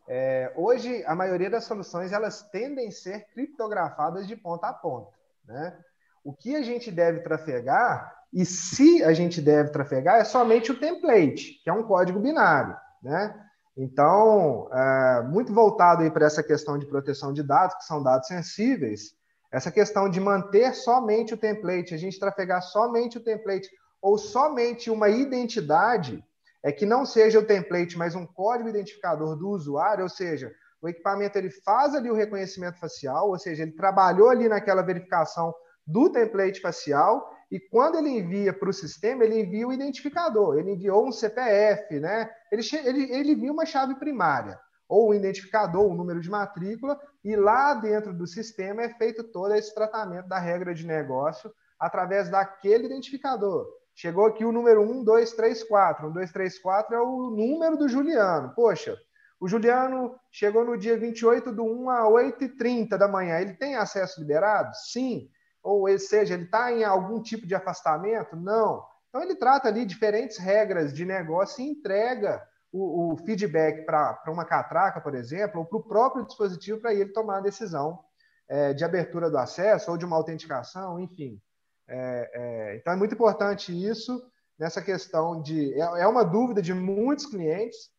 [0.08, 5.12] é, hoje a maioria das soluções elas tendem a ser criptografadas de ponta a ponta.
[5.45, 5.78] Né?
[6.25, 10.79] O que a gente deve trafegar, e se a gente deve trafegar, é somente o
[10.79, 12.75] template, que é um código binário.
[13.03, 13.39] Né?
[13.77, 19.13] Então, é, muito voltado para essa questão de proteção de dados, que são dados sensíveis,
[19.51, 23.69] essa questão de manter somente o template, a gente trafegar somente o template,
[24.01, 26.25] ou somente uma identidade,
[26.63, 30.89] é que não seja o template, mas um código identificador do usuário, ou seja, o
[30.89, 35.53] equipamento ele faz ali o reconhecimento facial, ou seja, ele trabalhou ali naquela verificação
[35.86, 40.71] do template facial e quando ele envia para o sistema, ele envia o identificador, ele
[40.71, 42.30] enviou um CPF, né?
[42.52, 47.36] Ele, ele, ele envia uma chave primária, ou um identificador, um número de matrícula, e
[47.36, 52.88] lá dentro do sistema é feito todo esse tratamento da regra de negócio através daquele
[52.88, 53.67] identificador.
[53.93, 56.08] Chegou aqui o número 1, 2, 3, 4.
[56.08, 58.54] 1, 2, 3, 4 é o número do Juliano.
[58.54, 58.98] Poxa,
[59.39, 63.39] o Juliano chegou no dia 28 do 1 a 8h30 da manhã.
[63.39, 64.76] Ele tem acesso liberado?
[64.76, 65.30] Sim.
[65.65, 68.36] Ou seja, ele está em algum tipo de afastamento?
[68.36, 68.86] Não.
[69.10, 74.45] Então ele trata ali diferentes regras de negócio e entrega o, o feedback para uma
[74.45, 77.99] catraca, por exemplo, ou para o próprio dispositivo para ele tomar a decisão
[78.47, 81.41] é, de abertura do acesso ou de uma autenticação, enfim.
[81.88, 84.21] É, é, então é muito importante isso
[84.60, 85.73] nessa questão de.
[85.73, 87.89] É, é, uma dúvida de muitos clientes,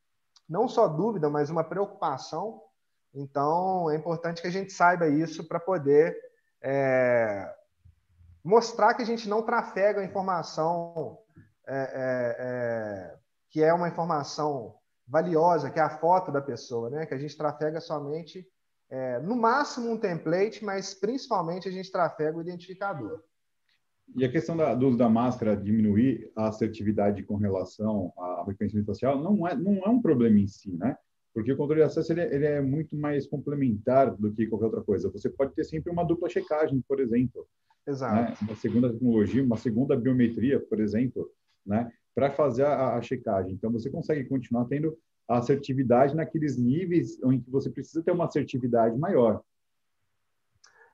[0.48, 2.62] não só dúvida, mas uma preocupação.
[3.12, 6.16] Então é importante que a gente saiba isso para poder
[6.62, 7.54] é,
[8.46, 11.18] mostrar que a gente não trafega informação
[11.66, 13.16] é, é,
[13.50, 14.74] que é uma informação
[15.06, 17.06] valiosa, que é a foto da pessoa, né?
[17.06, 18.46] que a gente trafega somente.
[19.24, 23.20] no máximo um template, mas principalmente a gente trafega o identificador.
[24.14, 28.86] E a questão da, do uso da máscara diminuir a assertividade com relação ao reconhecimento
[28.86, 30.96] facial não é, não é um problema em si, né?
[31.34, 34.66] Porque o controle de acesso ele é, ele é, muito mais complementar do que qualquer
[34.66, 35.10] outra coisa.
[35.10, 37.46] Você pode ter sempre uma dupla checagem, por exemplo.
[37.86, 38.14] Exato.
[38.14, 38.36] Né?
[38.42, 41.30] Uma segunda tecnologia, uma segunda biometria, por exemplo,
[41.64, 41.90] né?
[42.14, 43.52] para fazer a, a checagem.
[43.52, 44.96] Então, você consegue continuar tendo
[45.28, 49.42] a assertividade naqueles níveis em que você precisa ter uma assertividade maior.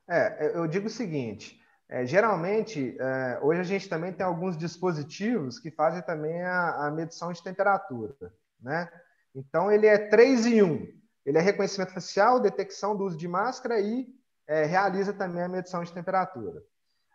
[0.09, 5.59] É, eu digo o seguinte: é, geralmente, é, hoje a gente também tem alguns dispositivos
[5.59, 8.15] que fazem também a, a, medição de temperatura,
[8.61, 8.91] né?
[9.35, 11.03] Então, ele é 3 em 1.
[11.25, 14.07] Ele é reconhecimento facial, detecção do uso de máscara e
[14.47, 16.63] é, realiza também a medição de temperatura.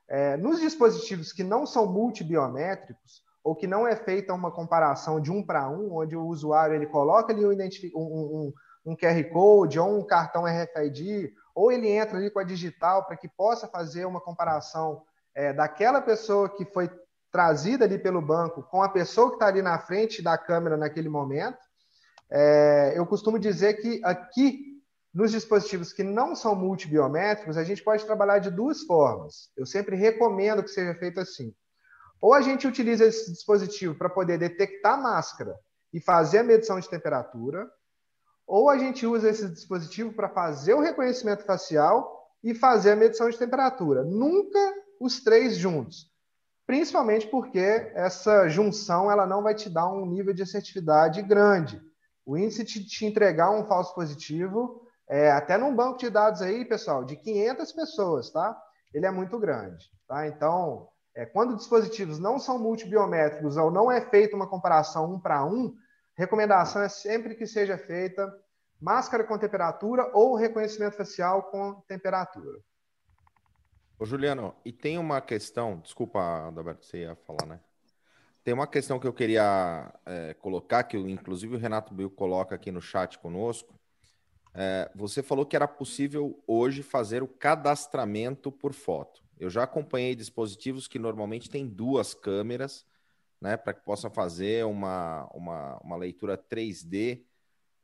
[0.10, 5.32] É, nos dispositivos que não são multibiométricos, ou que não é feita uma comparação de
[5.32, 7.52] um para um, onde o usuário ele coloca ali um,
[7.96, 8.54] um, um,
[8.86, 13.16] um QR Code ou um cartão RFID ou ele entra ali com a digital para
[13.16, 15.02] que possa fazer uma comparação
[15.34, 16.90] é, daquela pessoa que foi
[17.32, 21.08] trazida ali pelo banco com a pessoa que está ali na frente da câmera naquele
[21.08, 21.58] momento.
[22.30, 24.77] É, eu costumo dizer que aqui,
[25.18, 29.50] nos dispositivos que não são multibiométricos, a gente pode trabalhar de duas formas.
[29.58, 31.56] Eu sempre recomendo que seja feito assim.
[32.22, 35.56] Ou a gente utiliza esse dispositivo para poder detectar máscara
[35.92, 37.68] e fazer a medição de temperatura,
[38.46, 43.28] ou a gente usa esse dispositivo para fazer o reconhecimento facial e fazer a medição
[43.28, 44.04] de temperatura.
[44.04, 44.60] Nunca
[45.00, 46.12] os três juntos.
[46.68, 51.82] Principalmente porque essa junção ela não vai te dar um nível de assertividade grande.
[52.24, 56.66] O índice de te entregar um falso positivo, é, até num banco de dados aí,
[56.66, 58.58] pessoal, de 500 pessoas, tá?
[58.94, 60.28] Ele é muito grande, tá?
[60.28, 65.46] Então, é, quando dispositivos não são multibiométricos ou não é feita uma comparação um para
[65.46, 65.76] um,
[66.16, 68.32] recomendação é sempre que seja feita
[68.80, 72.60] máscara com temperatura ou reconhecimento facial com temperatura.
[74.00, 77.60] Ô, Juliano, e tem uma questão, desculpa, Adalberto, você ia falar, né?
[78.44, 82.72] Tem uma questão que eu queria é, colocar, que inclusive o Renato Bill coloca aqui
[82.72, 83.78] no chat conosco.
[84.60, 89.24] É, você falou que era possível hoje fazer o cadastramento por foto.
[89.40, 92.84] Eu já acompanhei dispositivos que normalmente têm duas câmeras,
[93.40, 97.22] né, para que possa fazer uma, uma, uma leitura 3D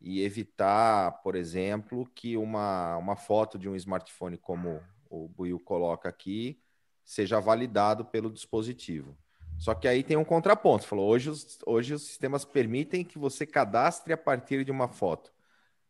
[0.02, 6.10] e evitar, por exemplo, que uma, uma foto de um smartphone como o Buiu coloca
[6.10, 6.60] aqui
[7.06, 9.16] seja validado pelo dispositivo.
[9.60, 10.88] Só que aí tem um contraponto.
[10.88, 15.33] Falou, hoje os, hoje os sistemas permitem que você cadastre a partir de uma foto.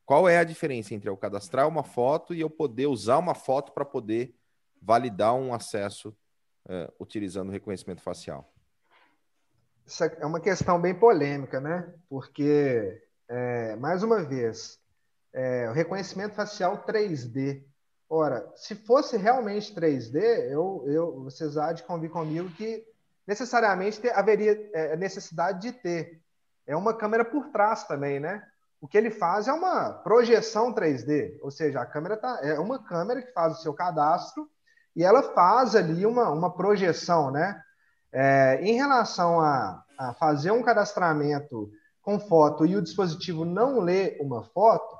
[0.06, 3.72] Qual é a diferença entre eu cadastrar uma foto e eu poder usar uma foto
[3.72, 4.36] para poder
[4.82, 6.10] validar um acesso
[6.66, 8.54] uh, utilizando reconhecimento facial?
[9.86, 11.94] Isso é uma questão bem polêmica, né?
[12.10, 14.80] Porque, é, mais uma vez,
[15.34, 17.63] é, o reconhecimento facial 3D.
[18.10, 20.16] Ora, se fosse realmente 3D,
[20.50, 22.86] eu, eu, vocês há de convir comigo que
[23.26, 26.22] necessariamente ter, haveria é, necessidade de ter.
[26.66, 28.46] É uma câmera por trás também, né?
[28.84, 32.78] O que ele faz é uma projeção 3D, ou seja, a câmera tá, é uma
[32.78, 34.46] câmera que faz o seu cadastro
[34.93, 37.63] e ela faz ali uma, uma projeção, né?
[38.12, 44.17] É, em relação a, a fazer um cadastramento com foto e o dispositivo não lê
[44.19, 44.98] uma foto,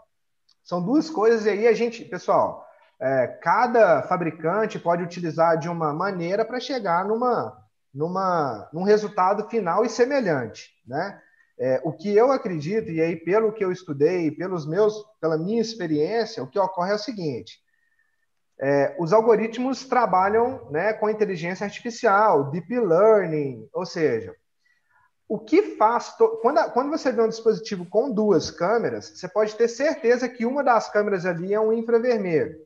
[0.64, 2.66] são duas coisas, e aí a gente, pessoal,
[3.02, 7.62] é, cada fabricante pode utilizar de uma maneira para chegar numa,
[7.94, 11.22] numa, num resultado final e semelhante, né?
[11.66, 15.62] É, o que eu acredito, e aí pelo que eu estudei, pelos meus, pela minha
[15.62, 17.58] experiência, o que ocorre é o seguinte:
[18.60, 24.36] é, os algoritmos trabalham né, com inteligência artificial, deep learning, ou seja,
[25.26, 26.18] o que faz.
[26.18, 26.38] To...
[26.42, 30.66] Quando, quando você vê um dispositivo com duas câmeras, você pode ter certeza que uma
[30.66, 32.58] das câmeras ali é um infravermelho.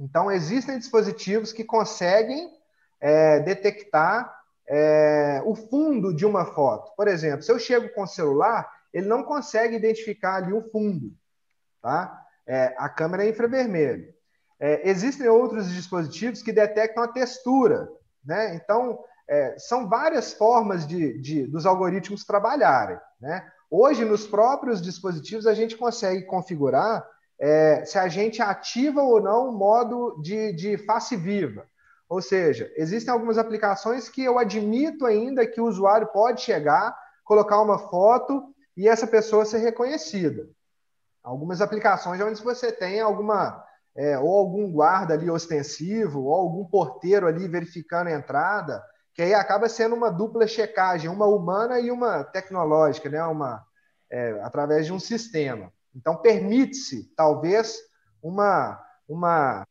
[0.00, 2.50] Então, existem dispositivos que conseguem
[2.98, 4.34] é, detectar
[4.68, 6.92] é, o fundo de uma foto.
[6.96, 11.12] Por exemplo, se eu chego com o celular, ele não consegue identificar ali o fundo.
[11.82, 12.20] Tá?
[12.46, 14.12] É, a câmera é infravermelho.
[14.58, 17.88] É, existem outros dispositivos que detectam a textura.
[18.24, 18.54] Né?
[18.54, 18.98] Então,
[19.28, 22.98] é, são várias formas de, de, dos algoritmos trabalharem.
[23.20, 23.46] Né?
[23.70, 27.06] Hoje, nos próprios dispositivos, a gente consegue configurar
[27.38, 31.66] é, se a gente ativa ou não o modo de, de face viva.
[32.08, 37.60] Ou seja, existem algumas aplicações que eu admito ainda que o usuário pode chegar, colocar
[37.60, 40.48] uma foto e essa pessoa ser reconhecida.
[41.22, 43.64] Algumas aplicações onde você tem alguma
[43.96, 49.32] é, ou algum guarda ali ostensivo, ou algum porteiro ali verificando a entrada, que aí
[49.32, 53.22] acaba sendo uma dupla checagem, uma humana e uma tecnológica, né?
[53.24, 53.64] uma,
[54.10, 55.72] é, através de um sistema.
[55.94, 57.78] Então, permite-se, talvez,
[58.20, 59.64] uma, uma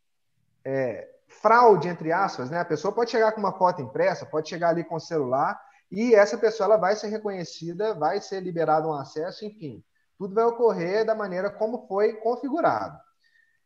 [0.64, 1.06] é,
[1.44, 2.48] fraude, entre aspas.
[2.48, 2.58] Né?
[2.58, 5.60] A pessoa pode chegar com uma foto impressa, pode chegar ali com o celular,
[5.92, 9.84] e essa pessoa ela vai ser reconhecida, vai ser liberado um acesso, enfim.
[10.16, 12.98] Tudo vai ocorrer da maneira como foi configurado.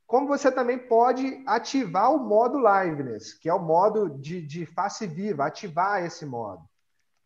[0.09, 5.07] Como você também pode ativar o modo liveness, que é o modo de, de face
[5.07, 6.63] viva, ativar esse modo.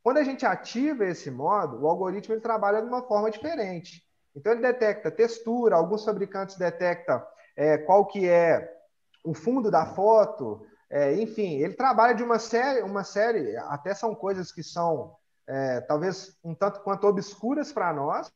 [0.03, 4.03] Quando a gente ativa esse modo, o algoritmo ele trabalha de uma forma diferente.
[4.37, 7.23] Então ele detecta textura, alguns fabricantes detectam
[7.57, 8.82] é, qual que é
[9.25, 14.15] o fundo da foto, é, enfim, ele trabalha de uma série, uma série, até são
[14.15, 15.15] coisas que são
[15.47, 18.31] é, talvez um tanto quanto obscuras para nós,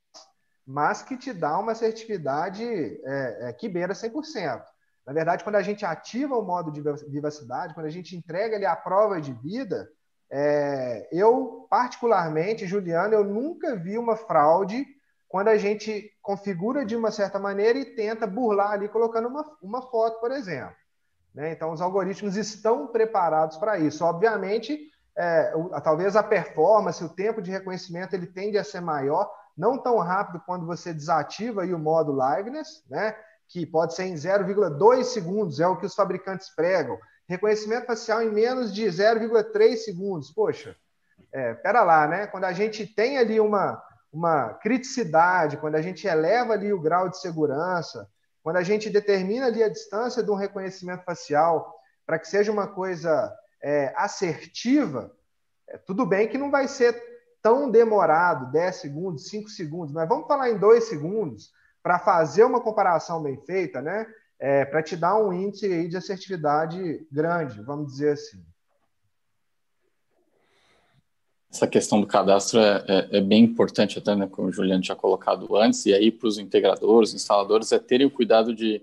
[0.66, 4.62] mas que te dá uma assertividade é, é, que beira 100%.
[5.06, 8.66] Na verdade, quando a gente ativa o modo de vivacidade, quando a gente entrega ali
[8.66, 9.88] a prova de vida,
[10.28, 14.84] é, eu, particularmente, Juliano, eu nunca vi uma fraude
[15.28, 19.82] quando a gente configura de uma certa maneira e tenta burlar ali colocando uma, uma
[19.82, 20.74] foto, por exemplo.
[21.34, 21.52] Né?
[21.52, 24.04] Então, os algoritmos estão preparados para isso.
[24.04, 29.76] Obviamente, é, talvez a performance, o tempo de reconhecimento, ele tende a ser maior, não
[29.76, 33.16] tão rápido quando você desativa o modo liveness, né?
[33.48, 36.98] que pode ser em 0,2 segundos, é o que os fabricantes pregam.
[37.28, 40.30] Reconhecimento facial em menos de 0,3 segundos.
[40.30, 40.76] Poxa,
[41.32, 42.26] é, pera lá, né?
[42.26, 43.82] Quando a gente tem ali uma,
[44.16, 48.08] uma criticidade, quando a gente eleva ali o grau de segurança,
[48.42, 51.74] quando a gente determina ali a distância de um reconhecimento facial
[52.06, 55.12] para que seja uma coisa é, assertiva,
[55.68, 57.00] é, tudo bem que não vai ser
[57.42, 61.50] tão demorado, 10 segundos, 5 segundos, mas vamos falar em 2 segundos,
[61.82, 64.06] para fazer uma comparação bem feita, né?
[64.38, 68.44] É, para te dar um índice de assertividade grande, vamos dizer assim.
[71.50, 74.96] Essa questão do cadastro é, é, é bem importante, até né, como o Juliano tinha
[74.96, 78.82] colocado antes, e aí para os integradores, instaladores, é terem o cuidado de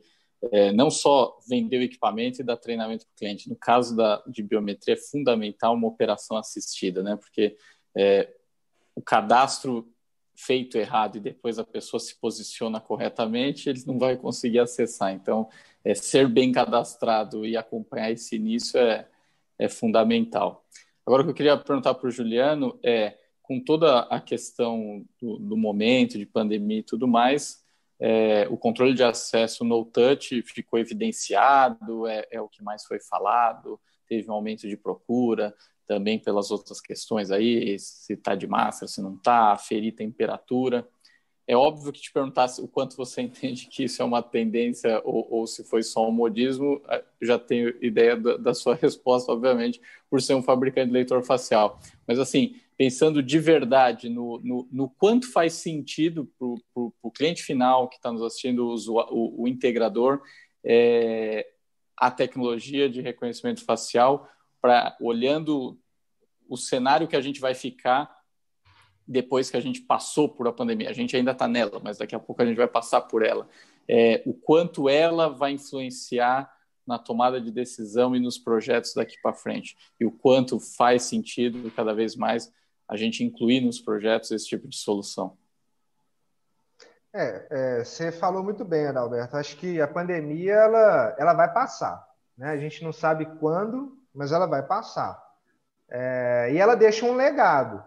[0.52, 3.50] é, não só vender o equipamento e dar treinamento para o cliente.
[3.50, 7.16] No caso da, de biometria, é fundamental uma operação assistida, né?
[7.16, 7.56] Porque
[7.96, 8.30] é,
[8.96, 9.88] o cadastro
[10.36, 15.14] feito errado e depois a pessoa se posiciona corretamente, ele não vai conseguir acessar.
[15.14, 15.48] Então,
[15.84, 19.08] é, ser bem cadastrado e acompanhar esse início é,
[19.58, 20.66] é fundamental.
[21.06, 25.38] Agora, o que eu queria perguntar para o Juliano é, com toda a questão do,
[25.38, 27.64] do momento, de pandemia e tudo mais,
[28.00, 33.00] é, o controle de acesso no touch ficou evidenciado, é, é, o que mais foi
[33.00, 35.54] falado, teve um aumento de procura,
[35.86, 40.88] também pelas outras questões aí, se está de máscara, se não está, ferir temperatura.
[41.46, 45.28] É óbvio que te perguntasse o quanto você entende que isso é uma tendência ou,
[45.30, 49.82] ou se foi só um modismo, é, já tenho ideia da, da, sua resposta, obviamente,
[50.10, 51.80] por ser um fabricante de leitor facial.
[52.08, 56.48] Mas, assim, pensando de verdade no, no, no quanto faz sentido para
[57.02, 58.76] o cliente final que está nos assistindo, o,
[59.12, 60.22] o, o integrador,
[60.64, 61.48] é,
[61.98, 64.28] a tecnologia de reconhecimento facial,
[64.62, 65.78] para olhando
[66.48, 68.23] o cenário que a gente vai ficar
[69.08, 70.90] depois que a gente passou por a pandemia.
[70.90, 73.48] A gente ainda está nela, mas daqui a pouco a gente vai passar por ela.
[73.88, 76.52] É, o quanto ela vai influenciar
[76.86, 79.78] na tomada de decisão e nos projetos daqui para frente.
[80.00, 82.52] E o quanto faz sentido cada vez mais
[82.88, 85.38] a gente incluir nos projetos esse tipo de solução.
[87.14, 89.38] É, é, você falou muito bem, Adalberto.
[89.38, 92.06] Acho que a pandemia ela, ela vai passar.
[92.38, 92.50] Né?
[92.50, 95.22] A gente não sabe quando, mas ela vai passar.
[95.90, 97.84] É, e ela deixa um legado.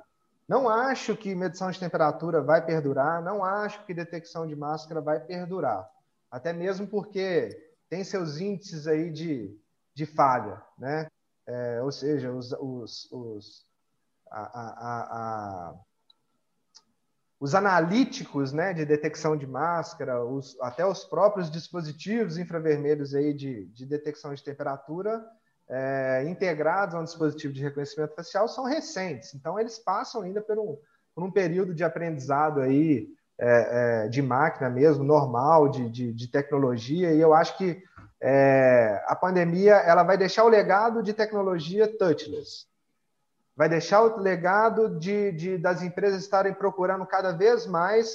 [0.48, 5.18] Não acho que medição de temperatura vai perdurar, não acho que detecção de máscara vai
[5.18, 5.90] perdurar.
[6.30, 7.50] Até mesmo porque
[7.88, 9.58] tem seus índices aí de,
[9.94, 11.08] de falha, né?
[11.46, 13.66] É, ou seja, os, os, os,
[14.30, 15.00] a, a,
[15.70, 15.74] a,
[17.38, 23.66] os analíticos né, de detecção de máscara, os, até os próprios dispositivos infravermelhos aí de,
[23.66, 25.24] de detecção de temperatura
[25.68, 29.34] é, integrados a um dispositivo de reconhecimento facial são recentes.
[29.34, 30.78] Então, eles passam ainda por um,
[31.14, 33.08] por um período de aprendizado aí,
[33.38, 37.82] é, é, de máquina mesmo, normal, de, de, de, tecnologia, e eu acho que
[38.20, 42.66] é, a pandemia ela vai deixar o legado de tecnologia touchless.
[43.54, 48.14] Vai deixar o legado de, de das empresas estarem procurando cada vez mais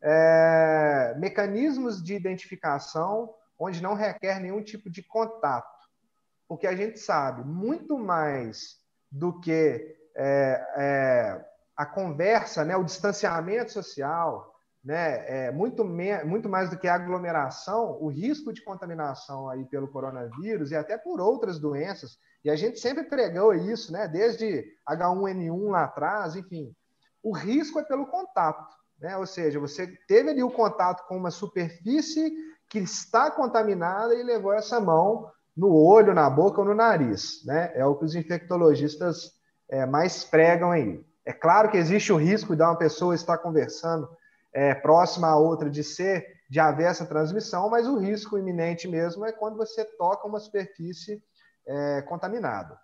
[0.00, 5.79] é, mecanismos de identificação onde não requer nenhum tipo de contato
[6.50, 8.78] porque a gente sabe muito mais
[9.08, 11.44] do que é, é,
[11.76, 17.96] a conversa, né, o distanciamento social, né, é, muito, muito mais do que a aglomeração,
[18.02, 22.18] o risco de contaminação aí pelo coronavírus e até por outras doenças.
[22.44, 26.74] E a gente sempre pregou isso, né, desde H1N1 lá atrás, enfim.
[27.22, 29.16] O risco é pelo contato, né?
[29.16, 32.34] Ou seja, você teve ali o contato com uma superfície
[32.68, 37.44] que está contaminada e levou essa mão no olho, na boca ou no nariz.
[37.44, 37.72] Né?
[37.74, 39.32] É o que os infectologistas
[39.68, 41.04] é, mais pregam aí.
[41.24, 44.08] É claro que existe o risco de uma pessoa estar conversando
[44.52, 49.24] é, próxima a outra de ser, de haver essa transmissão, mas o risco iminente mesmo
[49.24, 51.22] é quando você toca uma superfície
[51.66, 52.78] é, contaminada.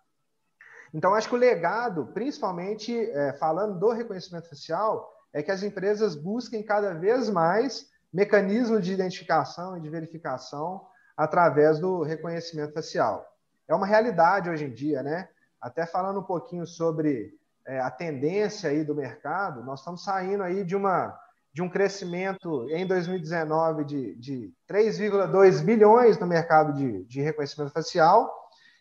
[0.95, 6.15] Então, acho que o legado, principalmente é, falando do reconhecimento facial, é que as empresas
[6.15, 10.87] busquem cada vez mais mecanismos de identificação e de verificação
[11.17, 13.27] através do reconhecimento facial.
[13.69, 15.29] É uma realidade hoje em dia, né?
[15.61, 17.33] Até falando um pouquinho sobre
[17.67, 21.19] é, a tendência aí do mercado, nós estamos saindo aí de uma
[21.53, 28.31] de um crescimento em 2019 de, de 3,2 bilhões no mercado de, de reconhecimento facial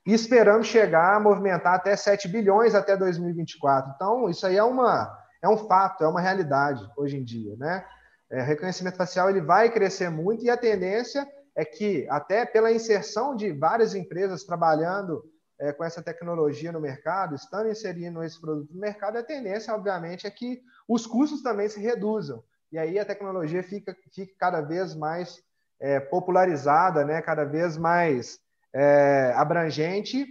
[0.05, 3.93] e esperamos chegar a movimentar até 7 bilhões até 2024.
[3.95, 7.85] Então, isso aí é, uma, é um fato, é uma realidade hoje em dia, né?
[8.29, 11.25] É, reconhecimento facial ele vai crescer muito e a tendência
[11.55, 15.23] é que, até pela inserção de várias empresas trabalhando
[15.59, 20.27] é, com essa tecnologia no mercado, estando inserindo esse produto no mercado, a tendência, obviamente,
[20.27, 22.43] é que os custos também se reduzam.
[22.71, 25.41] E aí a tecnologia fica, fica cada vez mais
[25.79, 27.21] é, popularizada, né?
[27.21, 28.39] cada vez mais
[28.73, 30.27] é, abrangente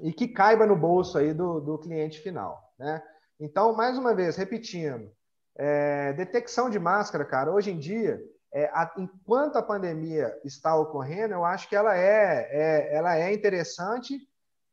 [0.00, 2.72] e que caiba no bolso aí do, do cliente final.
[2.78, 3.02] Né?
[3.40, 5.10] Então, mais uma vez, repetindo,
[5.56, 8.22] é, detecção de máscara, cara, hoje em dia,
[8.52, 13.32] é, a, enquanto a pandemia está ocorrendo, eu acho que ela é, é ela é
[13.32, 14.20] interessante,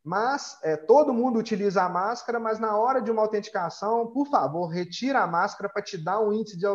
[0.03, 4.67] mas é, todo mundo utiliza a máscara, mas na hora de uma autenticação, por favor,
[4.67, 6.65] retira a máscara para te dar um índice de,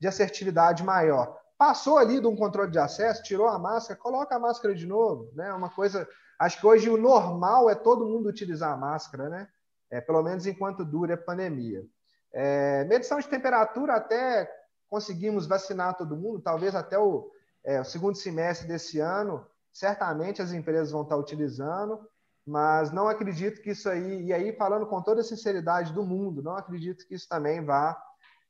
[0.00, 1.38] de assertividade maior.
[1.58, 5.30] Passou ali de um controle de acesso, tirou a máscara, coloca a máscara de novo,
[5.34, 5.52] né?
[5.52, 6.08] Uma coisa.
[6.38, 9.48] Acho que hoje o normal é todo mundo utilizar a máscara, né?
[9.90, 11.84] é, pelo menos enquanto dure a pandemia.
[12.32, 14.48] É, medição de temperatura, até
[14.90, 17.30] conseguimos vacinar todo mundo, talvez até o,
[17.64, 22.00] é, o segundo semestre desse ano, certamente as empresas vão estar utilizando,
[22.44, 26.42] mas não acredito que isso aí, e aí falando com toda a sinceridade do mundo,
[26.42, 27.96] não acredito que isso também vá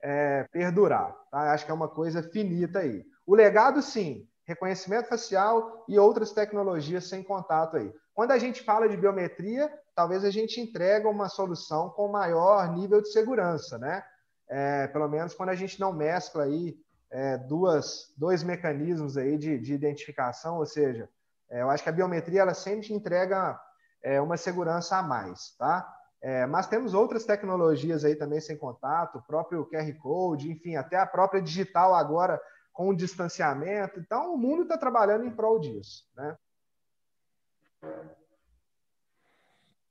[0.02, 1.14] é, perdurar.
[1.30, 1.52] Tá?
[1.52, 3.04] Acho que é uma coisa finita aí.
[3.26, 7.92] O legado, sim, reconhecimento facial e outras tecnologias sem contato aí.
[8.14, 13.00] Quando a gente fala de biometria, talvez a gente entrega uma solução com maior nível
[13.00, 14.02] de segurança, né?
[14.50, 16.76] É, pelo menos quando a gente não mescla aí
[17.08, 21.08] é, duas, dois mecanismos aí de, de identificação, ou seja,
[21.48, 23.58] é, eu acho que a biometria ela sempre entrega
[24.02, 25.96] é, uma segurança a mais, tá?
[26.20, 30.96] É, mas temos outras tecnologias aí também sem contato, o próprio QR Code, enfim, até
[30.96, 32.40] a própria digital agora
[32.72, 33.98] com o distanciamento.
[33.98, 36.36] Então, o mundo está trabalhando em prol disso, né?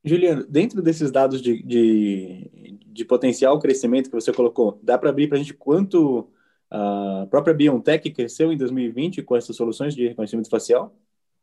[0.03, 5.27] Juliano, dentro desses dados de, de, de potencial crescimento que você colocou, dá para abrir
[5.27, 6.29] para a gente quanto
[6.71, 10.93] a própria BioNTech cresceu em 2020 com essas soluções de reconhecimento facial?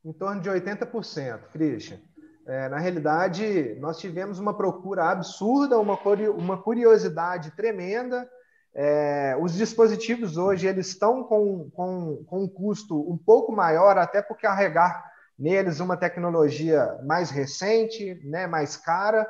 [0.04, 1.98] Em torno de 80%, Christian.
[2.46, 5.98] É, na realidade, nós tivemos uma procura absurda, uma,
[6.36, 8.28] uma curiosidade tremenda.
[8.72, 14.22] É, os dispositivos hoje eles estão com, com, com um custo um pouco maior, até
[14.22, 19.26] por carregar neles uma tecnologia mais recente, né, mais cara.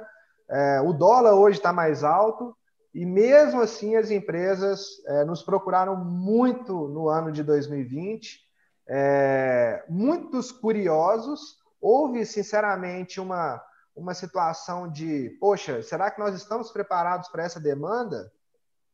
[0.49, 2.57] É, o dólar hoje está mais alto
[2.95, 8.41] e mesmo assim as empresas é, nos procuraram muito no ano de 2020,
[8.89, 13.63] é, muitos curiosos houve, sinceramente, uma,
[13.95, 18.33] uma situação de, poxa, será que nós estamos preparados para essa demanda?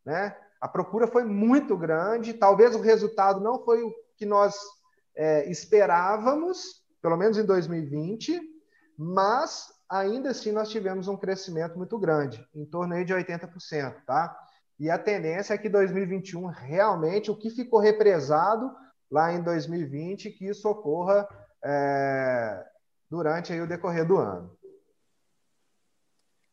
[0.04, 0.36] Né?
[0.60, 4.56] A procura foi muito grande, talvez o resultado não foi o que nós
[5.14, 8.40] é, esperávamos, pelo menos em 2020,
[8.96, 14.38] mas ainda assim nós tivemos um crescimento muito grande, em torno aí de 80%, tá?
[14.78, 18.74] E a tendência é que 2021 realmente o que ficou represado
[19.10, 21.28] lá em 2020 que isso ocorra
[21.62, 22.64] é,
[23.10, 24.56] durante aí o decorrer do ano.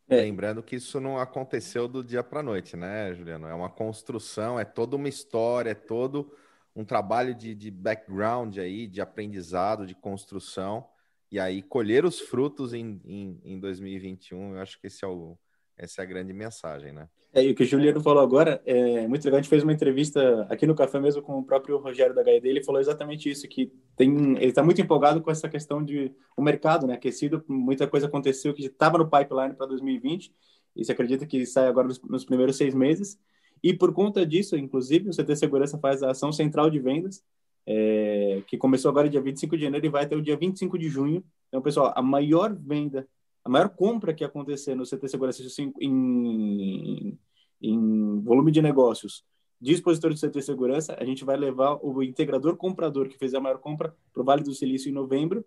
[0.09, 0.17] É.
[0.17, 3.47] Lembrando que isso não aconteceu do dia para a noite, né, Juliano?
[3.47, 6.35] É uma construção, é toda uma história, é todo
[6.75, 10.87] um trabalho de, de background aí, de aprendizado, de construção.
[11.31, 15.37] E aí, colher os frutos em, em, em 2021, eu acho que esse é o,
[15.77, 17.07] essa é a grande mensagem, né?
[17.31, 19.37] É, e o que o Juliano falou agora é muito legal.
[19.37, 22.47] A gente fez uma entrevista aqui no café mesmo com o próprio Rogério da HED.
[22.47, 26.41] Ele falou exatamente isso, que tem, ele está muito empolgado com essa questão de o
[26.41, 27.43] mercado, né, aquecido.
[27.47, 30.33] Muita coisa aconteceu que estava no pipeline para 2020
[30.75, 33.19] e se acredita que sai agora nos, nos, primeiros seis meses.
[33.63, 37.23] E por conta disso, inclusive, o CT Segurança faz a ação central de vendas,
[37.65, 40.89] é, que começou agora dia 25 de janeiro e vai até o dia 25 de
[40.89, 41.23] junho.
[41.47, 43.07] Então, pessoal, a maior venda
[43.43, 45.41] a maior compra que acontecer no CT Segurança
[45.79, 47.17] em,
[47.61, 49.23] em volume de negócios
[49.61, 53.39] de expositor de CT Segurança, a gente vai levar o integrador comprador que fez a
[53.39, 55.43] maior compra para o Vale do Silício em novembro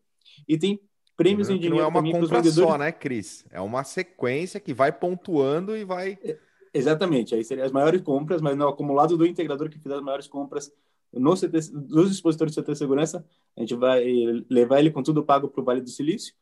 [0.47, 0.81] e tem
[1.17, 1.77] prêmios em dinheiro.
[1.77, 3.45] Não é uma compra só, né, Cris?
[3.51, 6.19] É uma sequência que vai pontuando e vai.
[6.23, 6.39] É,
[6.73, 10.27] exatamente, aí seriam as maiores compras, mas no acumulado do integrador que fez as maiores
[10.27, 10.73] compras
[11.13, 13.25] no CT, dos expositores de CT Segurança,
[13.57, 14.03] a gente vai
[14.49, 16.35] levar ele com tudo pago para o Vale do Silício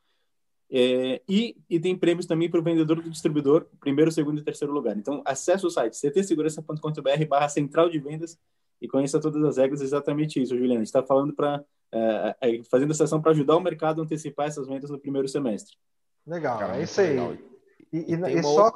[0.70, 4.72] é, e, e tem prêmios também para o vendedor do distribuidor, primeiro, segundo e terceiro
[4.72, 4.96] lugar.
[4.96, 8.38] Então, acesse o site ctsegurança.com.br barra central de vendas
[8.80, 10.76] e conheça todas as regras, exatamente isso, Juliana.
[10.76, 14.04] A gente está falando para, é, é, fazendo essa ação para ajudar o mercado a
[14.04, 15.76] antecipar essas vendas no primeiro semestre.
[16.24, 17.16] Legal, é isso aí.
[17.92, 18.70] E, e, e, e só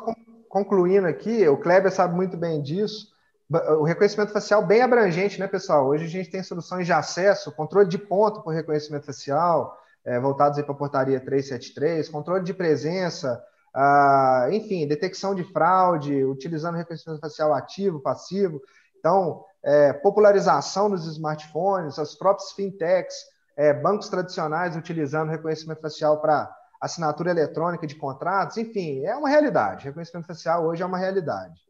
[0.55, 3.09] concluindo aqui, o Kleber sabe muito bem disso,
[3.51, 5.89] o reconhecimento facial bem abrangente, né, pessoal?
[5.89, 10.63] Hoje a gente tem soluções de acesso, controle de ponto por reconhecimento facial, é, voltados
[10.63, 13.43] para a portaria 373, controle de presença,
[13.75, 18.63] ah, enfim, detecção de fraude, utilizando reconhecimento facial ativo, passivo.
[18.97, 23.17] Então, é, popularização nos smartphones, as próprias fintechs,
[23.57, 26.49] é, bancos tradicionais utilizando reconhecimento facial para
[26.85, 29.85] assinatura eletrônica de contratos, enfim, é uma realidade.
[29.85, 31.61] Reconhecimento facial hoje é uma realidade.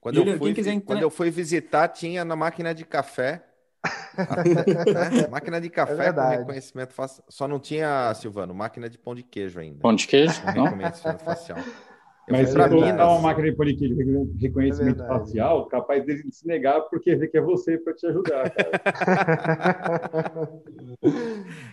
[0.00, 3.44] Quando, eu, fui, quando eu fui visitar, tinha na máquina de café
[4.16, 5.26] né?
[5.28, 7.24] Máquina de café é com reconhecimento facial.
[7.28, 9.80] Só não tinha, Silvano, máquina de pão de queijo ainda.
[9.80, 10.40] Pão de queijo?
[10.42, 11.58] Com reconhecimento facial.
[12.28, 13.96] Eu Mas se colocar uma máquina de pão de queijo
[14.38, 18.52] reconhecimento é facial, capaz dele se negar porque ele quer você para te ajudar,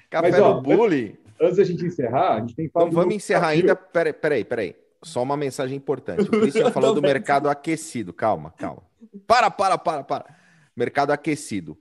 [0.09, 1.19] Café Mas, ó, no bully.
[1.41, 2.85] Antes da gente encerrar, a gente tem que falar.
[2.85, 3.75] Não vamos encerrar ainda.
[3.75, 4.75] Peraí, peraí, peraí.
[5.01, 6.23] Só uma mensagem importante.
[6.23, 8.11] O Cristian falou do mercado aquecido.
[8.11, 8.83] Calma, calma.
[9.25, 10.35] Para, para, para, para.
[10.75, 11.77] Mercado aquecido.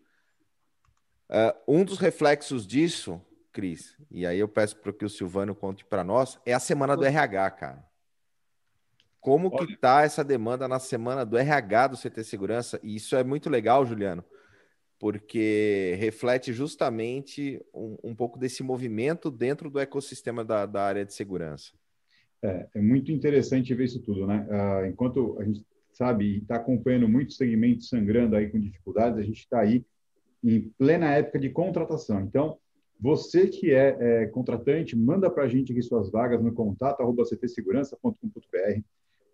[1.29, 3.21] Uh, um dos reflexos disso,
[3.53, 6.97] Cris, e aí eu peço para que o Silvano conte para nós, é a semana
[6.97, 7.85] do RH, cara.
[9.21, 9.67] como Olha.
[9.67, 12.81] que tá essa demanda na semana do RH do CT Segurança?
[12.83, 14.25] E isso é muito legal, Juliano,
[14.99, 21.15] porque reflete justamente um, um pouco desse movimento dentro do ecossistema da, da área de
[21.15, 21.73] segurança.
[22.43, 24.47] É, é, muito interessante ver isso tudo, né?
[24.51, 29.41] Ah, enquanto a gente sabe está acompanhando muitos segmentos sangrando aí com dificuldades, a gente
[29.41, 29.85] está aí
[30.43, 32.21] em plena época de contratação.
[32.21, 32.59] Então,
[33.01, 37.25] você que é, é contratante, manda para a gente aqui suas vagas no contato arroba
[37.25, 38.81] ctsegurança.com.br.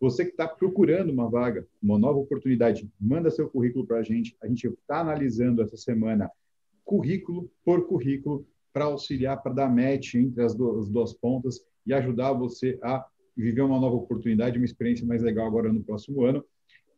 [0.04, 4.36] Você que está procurando uma vaga, uma nova oportunidade, manda seu currículo para a gente.
[4.42, 6.30] A gente está analisando essa semana
[6.84, 11.94] currículo por currículo para auxiliar, para dar match entre as duas, as duas pontas e
[11.94, 13.02] ajudar você a
[13.34, 16.44] viver uma nova oportunidade, uma experiência mais legal agora no próximo ano.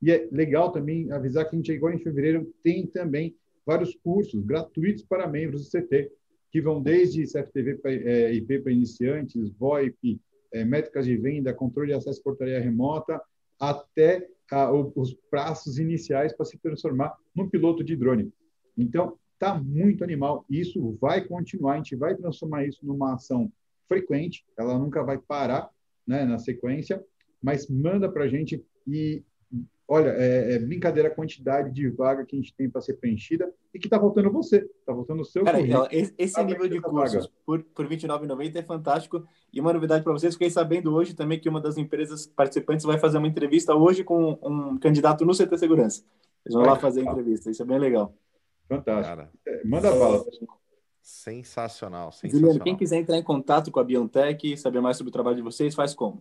[0.02, 4.44] E é legal também avisar que a gente, igual em fevereiro, tem também vários cursos
[4.44, 6.10] gratuitos para membros do CT,
[6.50, 10.20] que vão desde CFTV é, IP para iniciantes, VoIP,
[10.52, 13.20] é, métricas de venda, controle de acesso portaria remota,
[13.58, 18.32] até a, os prazos iniciais para se transformar num piloto de drone.
[18.76, 20.44] Então, está muito animal.
[20.48, 23.50] Isso vai continuar, a gente vai transformar isso numa ação
[23.86, 25.70] frequente, ela nunca vai parar
[26.06, 27.02] né, na sequência,
[27.42, 29.22] mas manda para a gente e
[29.88, 33.52] olha, é, é, brincadeira a quantidade de vaga que a gente tem para ser preenchida
[33.72, 37.30] e que está faltando você, está faltando o seu Cara, então, esse nível de cursos
[37.44, 39.24] por, por R$29,90 é fantástico.
[39.52, 42.98] E uma novidade para vocês, fiquei sabendo hoje também que uma das empresas participantes vai
[42.98, 46.02] fazer uma entrevista hoje com um candidato no CT Segurança.
[46.44, 48.14] Eles vão lá fazer a entrevista, isso é bem legal.
[48.68, 49.28] Fantástico.
[49.46, 50.24] É, manda bala.
[51.00, 52.40] Sensacional, sensacional.
[52.40, 55.36] Juliano, quem quiser entrar em contato com a Biontech e saber mais sobre o trabalho
[55.36, 56.20] de vocês, faz como?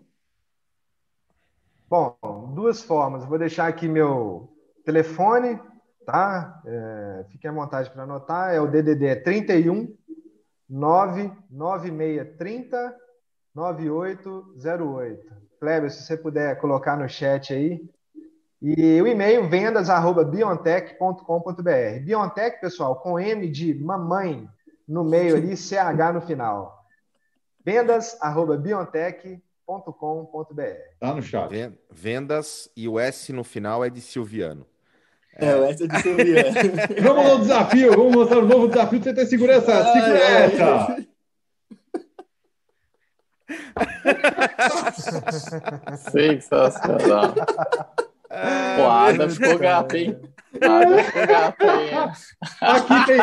[1.88, 2.18] Bom,
[2.56, 3.24] duas formas.
[3.26, 4.50] Vou deixar aqui meu
[4.84, 5.60] telefone,
[6.04, 6.60] tá?
[6.66, 8.52] É, fiquem à vontade para anotar.
[8.54, 9.96] É o DDD 31
[10.68, 12.96] 99630
[13.54, 15.32] 9808.
[15.60, 17.88] Kleber, se você puder colocar no chat aí.
[18.60, 22.00] E o e-mail vendas@biontech.com.br.
[22.04, 24.50] Biontech, pessoal, com M de mamãe
[24.88, 26.84] no meio ali, CH no final.
[27.64, 30.62] vendas@biontech.com.br com.br
[31.00, 31.74] Tá no chat.
[31.90, 34.66] Vendas e o S no final é de Silviano.
[35.38, 36.52] É, é o S é de Silviano.
[37.02, 39.84] vamos no desafio, vamos mostrar o novo desafio de ter segurança.
[39.94, 41.06] Segurança!
[46.12, 47.34] Sensacional.
[48.76, 50.20] Pô, a Ada ficou gata, hein?
[50.62, 51.90] A Ada ficou gata, hein?
[52.62, 53.20] Aqui tem,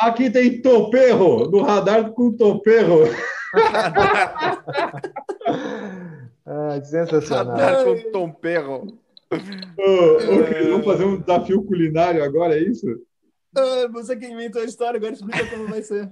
[0.00, 3.02] aqui tem toperro, no radar com toperro.
[6.46, 7.56] ah, sensacional.
[7.56, 8.98] Radar com toperro.
[9.30, 12.86] Ô, vamos fazer um desafio culinário agora, é isso?
[13.54, 16.10] Ah, você que inventou a história, agora explica como vai ser.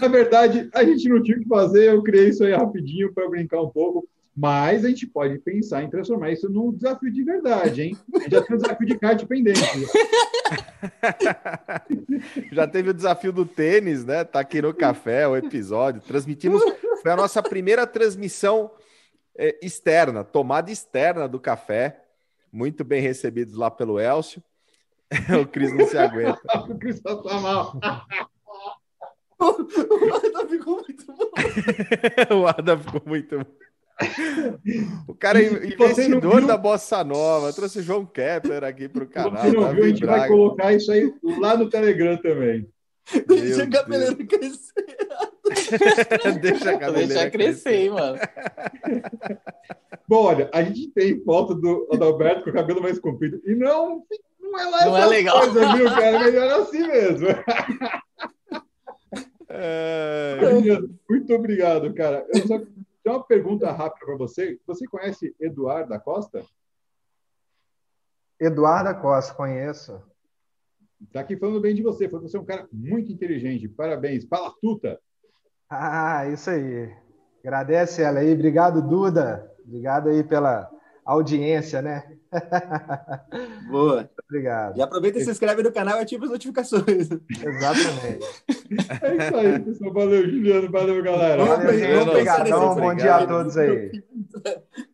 [0.00, 3.28] Na verdade, a gente não tinha o que fazer, eu criei isso aí rapidinho para
[3.28, 4.08] brincar um pouco.
[4.36, 7.98] Mas a gente pode pensar em transformar isso num desafio de verdade, hein?
[8.14, 9.60] A gente já tem um desafio de kart pendente.
[12.52, 14.24] já teve o desafio do tênis, né?
[14.24, 16.00] Tá aqui no café, o episódio.
[16.00, 16.62] Transmitimos.
[17.02, 18.70] Foi a nossa primeira transmissão
[19.36, 22.04] é, externa, tomada externa do café.
[22.52, 24.42] Muito bem recebidos lá pelo Elcio.
[25.40, 26.40] o Cris não se aguenta.
[26.68, 27.78] o Cris tá mal.
[29.40, 31.30] o Adam ficou muito bom.
[32.40, 33.46] o Adam ficou muito bom.
[35.06, 39.44] O cara é investidor da Bossa Nova, trouxe o João Kepler aqui para o canal.
[39.44, 40.20] Se não viu, a gente Braga.
[40.20, 42.66] vai colocar isso aí lá no Telegram também.
[43.26, 44.86] Deixa a cabeleira crescer.
[46.40, 48.18] Deixa a cabeleira Deixa crescer, hein, mano.
[50.06, 53.40] Bom, olha, a gente tem foto do Adalberto com o cabelo mais comprido.
[53.44, 54.04] E não,
[54.40, 55.38] não é lá não é legal.
[55.40, 56.18] coisa, viu, cara?
[56.18, 57.28] Melhor assim mesmo.
[59.52, 60.38] É...
[61.10, 62.24] Muito obrigado, cara.
[62.32, 62.60] Eu só
[63.02, 64.58] tem uma pergunta rápida para você.
[64.66, 66.44] Você conhece Eduardo da Costa?
[68.38, 70.02] Eduardo da Costa, conheço.
[71.02, 72.08] Está aqui falando bem de você.
[72.08, 73.68] Você é um cara muito inteligente.
[73.68, 74.26] Parabéns.
[74.26, 75.00] Fala tuta.
[75.68, 76.94] Ah, isso aí.
[77.40, 78.32] Agradece ela aí.
[78.32, 79.50] Obrigado, Duda.
[79.64, 80.70] Obrigado aí pela
[81.12, 82.04] audiência, né?
[83.68, 84.08] Boa.
[84.28, 84.78] Obrigado.
[84.78, 87.08] E aproveita e se inscreve no canal e ativa as notificações.
[87.30, 88.26] Exatamente.
[89.02, 89.92] É isso aí, pessoal.
[89.92, 90.70] Valeu, Juliano.
[90.70, 91.44] Valeu, galera.
[91.44, 92.74] Valeu, Valeu Obrigadão.
[92.76, 93.90] Bom dia a todos aí.